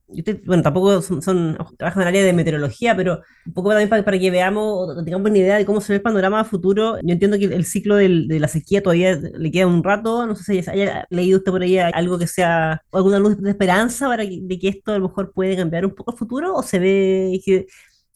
bueno, 0.44 0.62
tampoco 0.62 1.02
son, 1.02 1.22
son 1.22 1.56
trabajan 1.76 2.02
en 2.02 2.08
el 2.08 2.14
área 2.14 2.24
de 2.24 2.32
meteorología, 2.32 2.96
pero 2.96 3.22
un 3.46 3.52
poco 3.52 3.70
también 3.70 3.88
para, 3.88 4.18
que 4.18 4.30
veamos 4.30 4.90
o 4.90 5.04
tengamos 5.04 5.30
una 5.30 5.38
idea 5.38 5.56
de 5.56 5.64
cómo 5.64 5.80
se 5.80 5.92
ve 5.92 5.96
el 5.96 6.02
panorama 6.02 6.44
futuro. 6.44 6.98
Yo 7.02 7.12
entiendo 7.12 7.38
que 7.38 7.46
el, 7.46 7.64
ciclo 7.64 7.96
de 7.96 8.38
la 8.40 8.48
sequía 8.48 8.82
todavía 8.82 9.16
le 9.16 9.50
queda 9.50 9.66
un 9.66 9.82
rato. 9.82 10.26
No 10.26 10.34
sé 10.36 10.62
si 10.62 10.70
haya 10.70 11.06
leído 11.10 11.38
usted 11.38 11.52
por 11.52 11.62
ahí 11.62 11.78
algo 11.78 12.18
que 12.18 12.26
sea, 12.26 12.82
alguna 12.92 13.18
luz 13.18 13.40
de 13.40 13.50
esperanza 13.50 14.08
para 14.08 14.24
que, 14.24 14.40
de 14.42 14.58
que 14.58 14.68
esto 14.68 14.92
a 14.92 14.98
lo 14.98 15.08
mejor 15.08 15.32
puede 15.32 15.56
cambiar 15.56 15.86
un 15.86 15.94
poco 15.94 16.12
el 16.12 16.18
futuro, 16.18 16.54
o 16.54 16.62
se 16.62 16.78
ve 16.78 17.40
que 17.44 17.66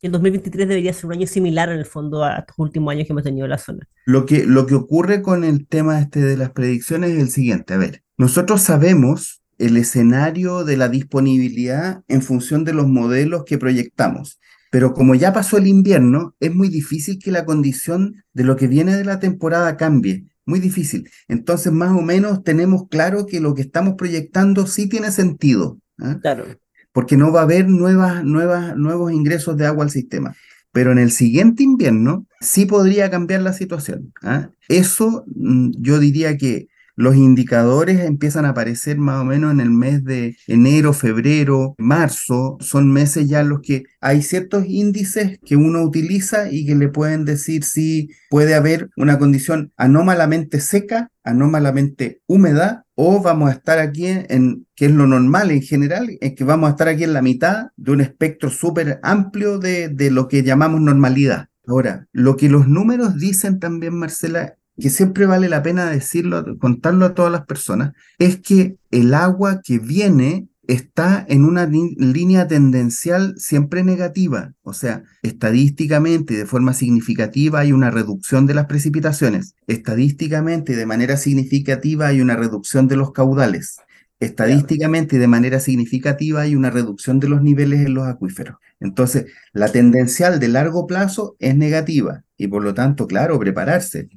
el 0.02 0.12
2023 0.12 0.68
debería 0.68 0.92
ser 0.92 1.06
un 1.06 1.12
año 1.12 1.26
similar 1.26 1.68
en 1.68 1.78
el 1.78 1.87
fondo 1.87 2.24
a 2.24 2.38
estos 2.38 2.59
últimos 2.59 2.92
años 2.92 3.06
que 3.06 3.12
hemos 3.12 3.24
tenido 3.24 3.46
en 3.46 3.50
la 3.50 3.59
zona. 3.59 3.88
Lo 4.04 4.26
que, 4.26 4.44
lo 4.44 4.66
que 4.66 4.74
ocurre 4.74 5.22
con 5.22 5.44
el 5.44 5.66
tema 5.66 6.00
este 6.00 6.20
de 6.20 6.37
las 6.37 6.50
predicciones 6.50 7.11
es 7.11 7.20
el 7.20 7.30
siguiente. 7.30 7.74
A 7.74 7.78
ver, 7.78 8.02
nosotros 8.16 8.62
sabemos 8.62 9.42
el 9.58 9.76
escenario 9.76 10.64
de 10.64 10.76
la 10.76 10.88
disponibilidad 10.88 12.02
en 12.08 12.22
función 12.22 12.64
de 12.64 12.72
los 12.72 12.86
modelos 12.88 13.44
que 13.44 13.58
proyectamos. 13.58 14.38
Pero 14.70 14.92
como 14.92 15.14
ya 15.14 15.32
pasó 15.32 15.56
el 15.56 15.66
invierno, 15.66 16.34
es 16.40 16.54
muy 16.54 16.68
difícil 16.68 17.18
que 17.18 17.30
la 17.30 17.44
condición 17.44 18.22
de 18.32 18.44
lo 18.44 18.56
que 18.56 18.66
viene 18.66 18.96
de 18.96 19.04
la 19.04 19.20
temporada 19.20 19.76
cambie. 19.76 20.26
Muy 20.44 20.60
difícil. 20.60 21.08
Entonces, 21.28 21.72
más 21.72 21.90
o 21.90 22.02
menos 22.02 22.44
tenemos 22.44 22.88
claro 22.88 23.26
que 23.26 23.40
lo 23.40 23.54
que 23.54 23.62
estamos 23.62 23.94
proyectando 23.94 24.66
sí 24.66 24.88
tiene 24.88 25.10
sentido. 25.10 25.78
¿ah? 25.98 26.18
Claro. 26.20 26.44
Porque 26.92 27.16
no 27.16 27.32
va 27.32 27.40
a 27.40 27.44
haber 27.44 27.68
nuevas, 27.68 28.24
nuevas, 28.24 28.76
nuevos 28.76 29.12
ingresos 29.12 29.56
de 29.56 29.66
agua 29.66 29.84
al 29.84 29.90
sistema. 29.90 30.36
Pero 30.72 30.92
en 30.92 30.98
el 30.98 31.10
siguiente 31.10 31.62
invierno 31.62 32.26
sí 32.40 32.66
podría 32.66 33.10
cambiar 33.10 33.42
la 33.42 33.54
situación. 33.54 34.12
¿ah? 34.22 34.50
Eso 34.68 35.24
mm, 35.34 35.70
yo 35.78 35.98
diría 35.98 36.36
que 36.36 36.68
los 36.96 37.14
indicadores 37.14 38.00
empiezan 38.00 38.46
a 38.46 38.50
aparecer 38.50 38.98
más 38.98 39.20
o 39.20 39.24
menos 39.24 39.52
en 39.52 39.61
el 39.61 39.70
mes 39.70 40.02
de 40.02 40.37
enero, 40.46 40.94
febrero, 40.94 41.74
marzo. 41.78 42.56
Son 42.61 42.90
meses 42.90 43.28
ya 43.28 43.42
los 43.42 43.61
que 43.61 43.85
hay 44.00 44.22
ciertos 44.22 44.64
índices 44.66 45.38
que 45.44 45.56
uno 45.56 45.82
utiliza 45.82 46.50
y 46.50 46.66
que 46.66 46.74
le 46.74 46.88
pueden 46.88 47.26
decir 47.26 47.64
si 47.64 48.09
puede 48.30 48.54
haber 48.54 48.88
una 48.96 49.18
condición 49.18 49.72
anómalamente 49.76 50.59
seca, 50.61 51.11
anómalamente 51.22 52.22
húmeda 52.26 52.87
o 52.94 53.20
vamos 53.20 53.50
a 53.50 53.52
estar 53.52 53.78
aquí 53.78 54.06
en, 54.06 54.66
que 54.74 54.87
es 54.87 54.92
lo 54.92 55.06
normal 55.06 55.50
en 55.50 55.61
general, 55.61 56.16
es 56.20 56.35
que 56.35 56.44
vamos 56.44 56.68
a 56.68 56.70
estar 56.70 56.88
aquí 56.88 57.04
en 57.04 57.12
la 57.12 57.20
mitad 57.20 57.68
de 57.76 57.92
un 57.92 58.00
espectro 58.00 58.48
súper 58.48 59.00
amplio 59.02 59.59
de, 59.59 59.90
de 59.90 60.11
lo 60.11 60.28
que 60.28 60.42
llamamos 60.42 60.80
normalidad. 60.80 61.48
Ahora, 61.66 62.06
lo 62.12 62.37
que 62.37 62.48
los 62.48 62.68
números 62.68 63.18
dicen 63.18 63.59
también, 63.59 63.94
Marcela, 63.94 64.56
que 64.78 64.90
siempre 64.90 65.26
vale 65.26 65.48
la 65.48 65.62
pena 65.62 65.90
decirlo, 65.90 66.58
contarlo 66.58 67.06
a 67.06 67.14
todas 67.14 67.32
las 67.32 67.46
personas, 67.46 67.92
es 68.18 68.40
que 68.40 68.76
el 68.90 69.14
agua 69.14 69.60
que 69.62 69.78
viene 69.78 70.48
está 70.66 71.24
en 71.28 71.44
una 71.44 71.66
línea 71.66 72.48
tendencial 72.48 73.34
siempre 73.38 73.84
negativa. 73.84 74.52
O 74.62 74.72
sea, 74.72 75.04
estadísticamente 75.22 76.34
y 76.34 76.36
de 76.38 76.46
forma 76.46 76.74
significativa 76.74 77.60
hay 77.60 77.72
una 77.72 77.90
reducción 77.90 78.46
de 78.46 78.54
las 78.54 78.66
precipitaciones. 78.66 79.54
Estadísticamente 79.66 80.72
y 80.72 80.76
de 80.76 80.86
manera 80.86 81.16
significativa 81.16 82.08
hay 82.08 82.20
una 82.20 82.36
reducción 82.36 82.88
de 82.88 82.96
los 82.96 83.12
caudales. 83.12 83.76
Estadísticamente 84.18 85.16
y 85.16 85.18
de 85.18 85.28
manera 85.28 85.60
significativa 85.60 86.40
hay 86.40 86.56
una 86.56 86.70
reducción 86.70 87.20
de 87.20 87.28
los 87.28 87.42
niveles 87.42 87.86
en 87.86 87.94
los 87.94 88.06
acuíferos. 88.06 88.56
Entonces, 88.80 89.26
la 89.52 89.68
tendencial 89.68 90.40
de 90.40 90.48
largo 90.48 90.86
plazo 90.86 91.36
es 91.38 91.54
negativa 91.56 92.25
y 92.37 92.49
por 92.49 92.62
lo 92.62 92.75
tanto, 92.75 93.07
claro, 93.07 93.38
prepararse 93.38 94.09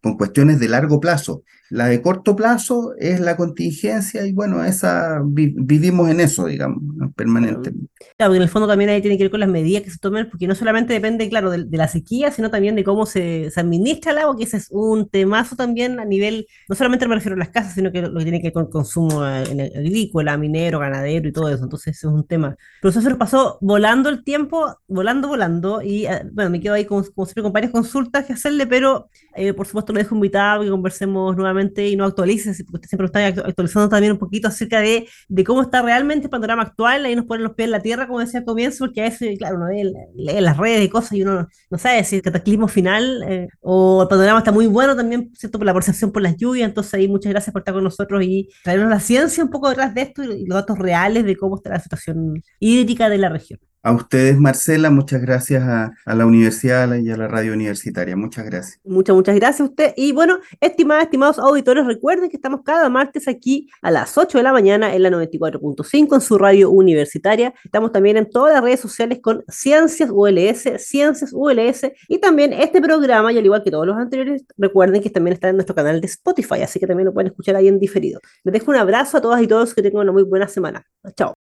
con 0.00 0.16
cuestiones 0.16 0.58
de 0.60 0.68
largo 0.68 1.00
plazo. 1.00 1.42
La 1.70 1.86
de 1.86 2.02
corto 2.02 2.34
plazo 2.34 2.94
es 2.98 3.20
la 3.20 3.36
contingencia 3.36 4.26
y 4.26 4.32
bueno, 4.32 4.64
esa 4.64 5.20
vivimos 5.24 6.10
en 6.10 6.18
eso, 6.18 6.46
digamos, 6.46 6.82
permanentemente. 7.14 7.86
Claro, 8.16 8.30
porque 8.30 8.36
en 8.38 8.42
el 8.42 8.48
fondo 8.48 8.66
también 8.66 8.90
ahí 8.90 9.00
tiene 9.00 9.16
que 9.16 9.24
ver 9.24 9.30
con 9.30 9.38
las 9.38 9.48
medidas 9.48 9.84
que 9.84 9.90
se 9.90 9.98
tomen, 9.98 10.28
porque 10.28 10.48
no 10.48 10.56
solamente 10.56 10.92
depende, 10.92 11.28
claro, 11.28 11.50
de, 11.50 11.66
la 11.70 11.86
sequía, 11.86 12.32
sino 12.32 12.50
también 12.50 12.74
de 12.74 12.82
cómo 12.82 13.06
se, 13.06 13.52
administra 13.54 14.10
el 14.10 14.18
agua, 14.18 14.36
que 14.36 14.44
ese 14.44 14.56
es 14.56 14.68
un 14.70 15.08
temazo 15.08 15.54
también 15.54 16.00
a 16.00 16.04
nivel, 16.04 16.46
no 16.68 16.74
solamente 16.74 17.06
me 17.06 17.14
refiero 17.14 17.36
a 17.36 17.38
las 17.38 17.50
casas, 17.50 17.74
sino 17.74 17.92
que 17.92 18.02
lo 18.02 18.18
que 18.18 18.24
tiene 18.24 18.40
que 18.40 18.48
ver 18.48 18.52
con 18.52 18.64
el 18.64 18.70
consumo 18.70 19.22
agrícola, 19.22 20.36
minero, 20.36 20.80
ganadero 20.80 21.28
y 21.28 21.32
todo 21.32 21.48
eso. 21.48 21.62
Entonces, 21.62 21.96
ese 21.96 22.08
es 22.08 22.12
un 22.12 22.26
tema. 22.26 22.56
Pero 22.82 22.90
eso 22.90 23.00
se 23.00 23.14
pasó 23.14 23.58
volando 23.60 24.08
el 24.08 24.24
tiempo, 24.24 24.76
volando, 24.88 25.28
volando, 25.28 25.82
y 25.82 26.06
ah, 26.06 26.26
bueno, 26.32 26.50
me 26.50 26.60
quedo 26.60 26.74
ahí 26.74 26.84
como, 26.84 27.04
como 27.14 27.26
siempre 27.26 27.44
varias 27.52 27.72
consultas 27.72 28.24
que 28.24 28.32
hacerle, 28.32 28.66
pero 28.66 29.08
eh, 29.34 29.52
por 29.52 29.66
supuesto 29.66 29.92
lo 29.92 29.98
dejo 29.98 30.14
invitado 30.14 30.62
que 30.62 30.70
conversemos 30.70 31.36
nuevamente 31.36 31.88
y 31.88 31.96
no 31.96 32.04
actualices, 32.04 32.62
porque 32.64 32.86
usted 32.86 32.88
siempre 32.88 33.06
está 33.06 33.26
actualizando 33.48 33.88
también 33.88 34.12
un 34.12 34.18
poquito 34.18 34.48
acerca 34.48 34.80
de, 34.80 35.06
cómo 35.46 35.62
está 35.62 35.82
realmente 35.82 36.26
el 36.26 36.30
panorama 36.30 36.62
actual, 36.62 37.04
ahí 37.04 37.14
nos 37.14 37.26
ponen 37.26 37.44
los 37.44 37.54
pies 37.54 37.66
en 37.66 37.72
la 37.72 37.80
tierra, 37.80 38.06
como 38.06 38.20
decía 38.20 38.40
al 38.40 38.46
comienzo, 38.46 38.84
porque 38.86 39.00
a 39.00 39.04
veces, 39.04 39.38
claro, 39.38 39.56
uno 39.56 39.68
lee, 39.68 40.40
las 40.40 40.56
redes 40.56 40.84
y 40.84 40.88
cosas 40.88 41.12
y 41.12 41.22
uno 41.22 41.48
no 41.70 41.78
sabe 41.78 42.04
si 42.04 42.16
el 42.16 42.22
cataclismo 42.22 42.68
final 42.68 43.22
eh, 43.28 43.48
o 43.60 44.02
el 44.02 44.08
panorama 44.08 44.38
está 44.38 44.52
muy 44.52 44.66
bueno 44.66 44.96
también, 44.96 45.30
¿cierto? 45.34 45.58
Por 45.58 45.66
la 45.66 45.74
percepción 45.74 46.12
por 46.12 46.22
las 46.22 46.36
lluvias, 46.36 46.68
entonces 46.68 46.94
ahí 46.94 47.08
muchas 47.08 47.30
gracias 47.30 47.52
por 47.52 47.60
estar 47.60 47.74
con 47.74 47.84
nosotros 47.84 48.22
y 48.22 48.48
traernos 48.64 48.90
la 48.90 49.00
ciencia 49.00 49.44
un 49.44 49.50
poco 49.50 49.68
detrás 49.68 49.94
de 49.94 50.02
esto 50.02 50.22
y 50.22 50.46
los 50.46 50.56
datos 50.56 50.78
reales 50.78 51.24
de 51.24 51.36
cómo 51.36 51.56
está 51.56 51.70
la 51.70 51.80
situación 51.80 52.42
hídrica 52.58 53.08
de 53.08 53.18
la 53.18 53.28
región. 53.28 53.60
A 53.82 53.92
ustedes, 53.92 54.38
Marcela, 54.38 54.90
muchas 54.90 55.22
gracias 55.22 55.62
a, 55.62 55.94
la 56.04 56.26
universidad 56.26 56.94
y 56.96 57.10
a 57.10 57.16
la 57.16 57.28
radio 57.28 57.54
universitaria. 57.54 58.14
Muchas 58.14 58.44
gracias. 58.44 58.78
Muchas, 58.84 59.16
muchas 59.16 59.34
gracias 59.36 59.60
a 59.62 59.70
usted. 59.70 59.94
Y 59.96 60.12
bueno, 60.12 60.38
estimadas, 60.60 61.04
estimados 61.04 61.38
auditores, 61.38 61.86
recuerden 61.86 62.28
que 62.28 62.36
estamos 62.36 62.60
cada 62.62 62.90
martes 62.90 63.26
aquí 63.26 63.70
a 63.80 63.90
las 63.90 64.18
8 64.18 64.36
de 64.36 64.44
la 64.44 64.52
mañana 64.52 64.94
en 64.94 65.02
la 65.02 65.10
94.5 65.10 66.14
en 66.14 66.20
su 66.20 66.36
radio 66.36 66.70
universitaria. 66.70 67.54
Estamos 67.64 67.90
también 67.90 68.18
en 68.18 68.28
todas 68.28 68.52
las 68.52 68.62
redes 68.62 68.80
sociales 68.80 69.20
con 69.22 69.42
Ciencias 69.48 70.10
ULS, 70.12 70.68
Ciencias 70.76 71.30
ULS. 71.32 71.90
Y 72.08 72.18
también 72.18 72.52
este 72.52 72.82
programa, 72.82 73.32
y 73.32 73.38
al 73.38 73.44
igual 73.46 73.62
que 73.62 73.70
todos 73.70 73.86
los 73.86 73.96
anteriores, 73.96 74.44
recuerden 74.58 75.02
que 75.02 75.08
también 75.08 75.32
está 75.32 75.48
en 75.48 75.56
nuestro 75.56 75.74
canal 75.74 76.02
de 76.02 76.06
Spotify, 76.06 76.60
así 76.62 76.78
que 76.78 76.86
también 76.86 77.06
lo 77.06 77.14
pueden 77.14 77.28
escuchar 77.28 77.56
ahí 77.56 77.68
en 77.68 77.78
diferido. 77.78 78.20
Les 78.44 78.52
dejo 78.52 78.70
un 78.70 78.76
abrazo 78.76 79.16
a 79.16 79.20
todas 79.22 79.42
y 79.42 79.46
todos, 79.46 79.74
que 79.74 79.80
tengan 79.80 80.02
una 80.02 80.12
muy 80.12 80.24
buena 80.24 80.48
semana. 80.48 80.84
Chao. 81.16 81.39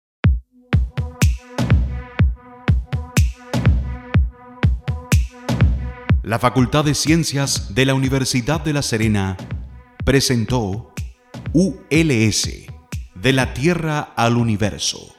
La 6.25 6.39
Facultad 6.39 6.87
de 6.87 6.95
Ciencias 6.95 7.75
de 7.75 7.85
la 7.85 7.93
Universidad 7.93 8.63
de 8.63 8.73
La 8.73 8.81
Serena 8.81 9.37
presentó 10.07 10.95
ULS, 11.53 12.49
de 13.15 13.33
la 13.35 13.53
Tierra 13.53 14.15
al 14.17 14.39
Universo. 14.39 15.15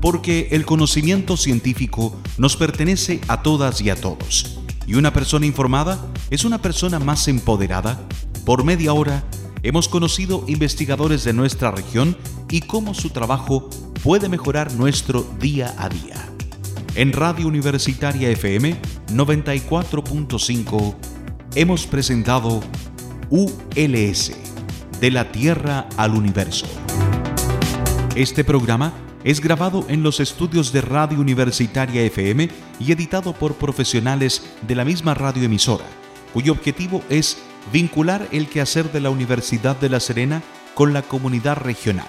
Porque 0.00 0.48
el 0.52 0.64
conocimiento 0.64 1.36
científico 1.36 2.16
nos 2.38 2.56
pertenece 2.56 3.20
a 3.26 3.42
todas 3.42 3.80
y 3.80 3.90
a 3.90 3.96
todos, 3.96 4.60
y 4.86 4.94
una 4.94 5.12
persona 5.12 5.46
informada 5.46 5.98
es 6.30 6.44
una 6.44 6.62
persona 6.62 7.00
más 7.00 7.26
empoderada. 7.26 8.06
Por 8.46 8.62
media 8.62 8.92
hora 8.92 9.24
hemos 9.64 9.88
conocido 9.88 10.44
investigadores 10.46 11.24
de 11.24 11.32
nuestra 11.32 11.72
región 11.72 12.16
y 12.48 12.60
cómo 12.60 12.94
su 12.94 13.10
trabajo 13.10 13.68
puede 14.02 14.28
mejorar 14.28 14.72
nuestro 14.74 15.22
día 15.38 15.74
a 15.78 15.88
día. 15.88 16.16
En 16.94 17.12
Radio 17.12 17.46
Universitaria 17.46 18.30
FM 18.30 18.80
94.5 19.08 20.94
hemos 21.54 21.86
presentado 21.86 22.60
ULS, 23.28 24.32
de 25.00 25.10
la 25.10 25.30
Tierra 25.30 25.88
al 25.96 26.14
Universo. 26.14 26.66
Este 28.16 28.42
programa 28.42 28.92
es 29.22 29.40
grabado 29.40 29.84
en 29.88 30.02
los 30.02 30.18
estudios 30.18 30.72
de 30.72 30.80
Radio 30.80 31.20
Universitaria 31.20 32.02
FM 32.02 32.48
y 32.78 32.92
editado 32.92 33.34
por 33.34 33.54
profesionales 33.54 34.42
de 34.66 34.74
la 34.74 34.84
misma 34.84 35.12
radioemisora, 35.14 35.84
cuyo 36.32 36.52
objetivo 36.52 37.02
es 37.10 37.36
vincular 37.70 38.26
el 38.32 38.48
quehacer 38.48 38.90
de 38.92 39.00
la 39.00 39.10
Universidad 39.10 39.76
de 39.76 39.90
La 39.90 40.00
Serena 40.00 40.42
con 40.74 40.94
la 40.94 41.02
comunidad 41.02 41.58
regional 41.58 42.08